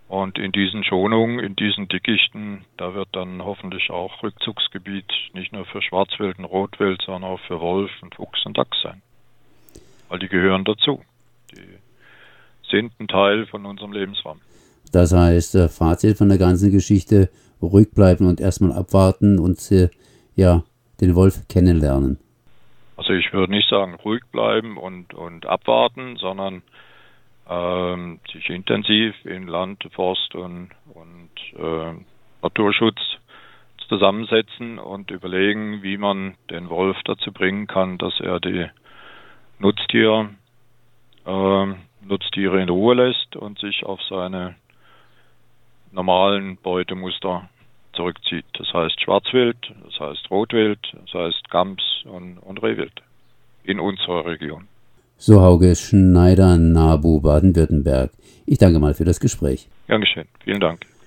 Und 0.10 0.40
in 0.40 0.52
diesen 0.52 0.84
Schonungen, 0.84 1.38
in 1.40 1.56
diesen 1.56 1.88
Dickichten, 1.88 2.66
da 2.78 2.96
wird 2.96 3.10
dann 3.12 3.46
hoffentlich 3.46 3.92
auch 3.92 4.24
Rückzugsgebiet 4.24 5.06
nicht 5.34 5.54
nur 5.54 5.66
für 5.66 5.84
Schwarzwild 5.84 6.40
und 6.40 6.46
Rotwild, 6.46 7.00
sondern 7.06 7.26
auch 7.26 7.40
für 7.42 7.62
Wolf 7.62 7.92
und 8.02 8.16
Fuchs 8.16 8.44
und 8.44 8.58
Dachs 8.58 8.82
sein. 8.82 9.04
Weil 10.10 10.18
die 10.18 10.28
gehören 10.28 10.66
dazu. 10.66 11.04
Die 11.52 11.78
sind 12.72 12.92
ein 13.00 13.08
Teil 13.08 13.46
von 13.46 13.68
unserem 13.68 13.94
Lebensraum. 13.94 14.42
Das 14.92 15.14
heißt, 15.14 15.54
äh, 15.54 15.70
Fazit 15.70 16.18
von 16.18 16.30
der 16.30 16.40
ganzen 16.40 16.72
Geschichte, 16.72 17.30
ruhig 17.62 17.92
bleiben 17.92 18.28
und 18.28 18.42
erstmal 18.42 18.74
abwarten 18.74 19.38
und 19.38 19.60
äh, 19.72 19.90
ja, 20.36 20.64
den 21.02 21.14
Wolf 21.14 21.48
kennenlernen. 21.48 22.18
Also 22.98 23.14
ich 23.14 23.32
würde 23.32 23.54
nicht 23.54 23.70
sagen 23.70 23.94
ruhig 24.04 24.24
bleiben 24.32 24.78
und, 24.78 25.14
und 25.14 25.46
abwarten, 25.46 26.18
sondern 26.18 26.64
ähm, 27.50 28.20
sich 28.32 28.50
intensiv 28.50 29.16
in 29.26 29.48
Land, 29.48 29.84
Forst 29.94 30.36
und, 30.36 30.70
und 30.94 31.30
äh, 31.58 31.94
Naturschutz 32.42 33.00
zusammensetzen 33.88 34.78
und 34.78 35.10
überlegen, 35.10 35.82
wie 35.82 35.98
man 35.98 36.36
den 36.52 36.70
Wolf 36.70 36.98
dazu 37.06 37.32
bringen 37.32 37.66
kann, 37.66 37.98
dass 37.98 38.20
er 38.20 38.40
die 38.40 38.70
Nutztiere, 39.58 40.30
äh, 41.26 41.66
Nutztiere 42.02 42.62
in 42.62 42.70
Ruhe 42.70 42.94
lässt 42.94 43.36
und 43.36 43.58
sich 43.60 43.84
auf 43.84 44.00
seine 44.04 44.56
normalen 45.92 46.58
Beutemuster 46.58 47.50
zurückzieht. 47.94 48.46
Das 48.54 48.72
heißt 48.72 49.02
Schwarzwild, 49.02 49.58
das 49.86 50.00
heißt 50.00 50.30
Rotwild, 50.30 50.80
das 50.94 51.14
heißt 51.14 51.50
Gams 51.50 52.04
und, 52.06 52.38
und 52.38 52.62
Rehwild 52.62 53.02
in 53.64 53.80
unserer 53.80 54.26
Region. 54.26 54.68
So 55.22 55.42
Hauge 55.42 55.76
Schneider, 55.76 56.58
Nabu, 56.58 57.20
Baden-Württemberg. 57.20 58.12
Ich 58.46 58.58
danke 58.58 58.80
mal 58.80 58.94
für 58.94 59.04
das 59.04 59.20
Gespräch. 59.20 59.68
Dankeschön. 59.88 60.24
Vielen 60.46 60.62
Dank. 60.62 60.89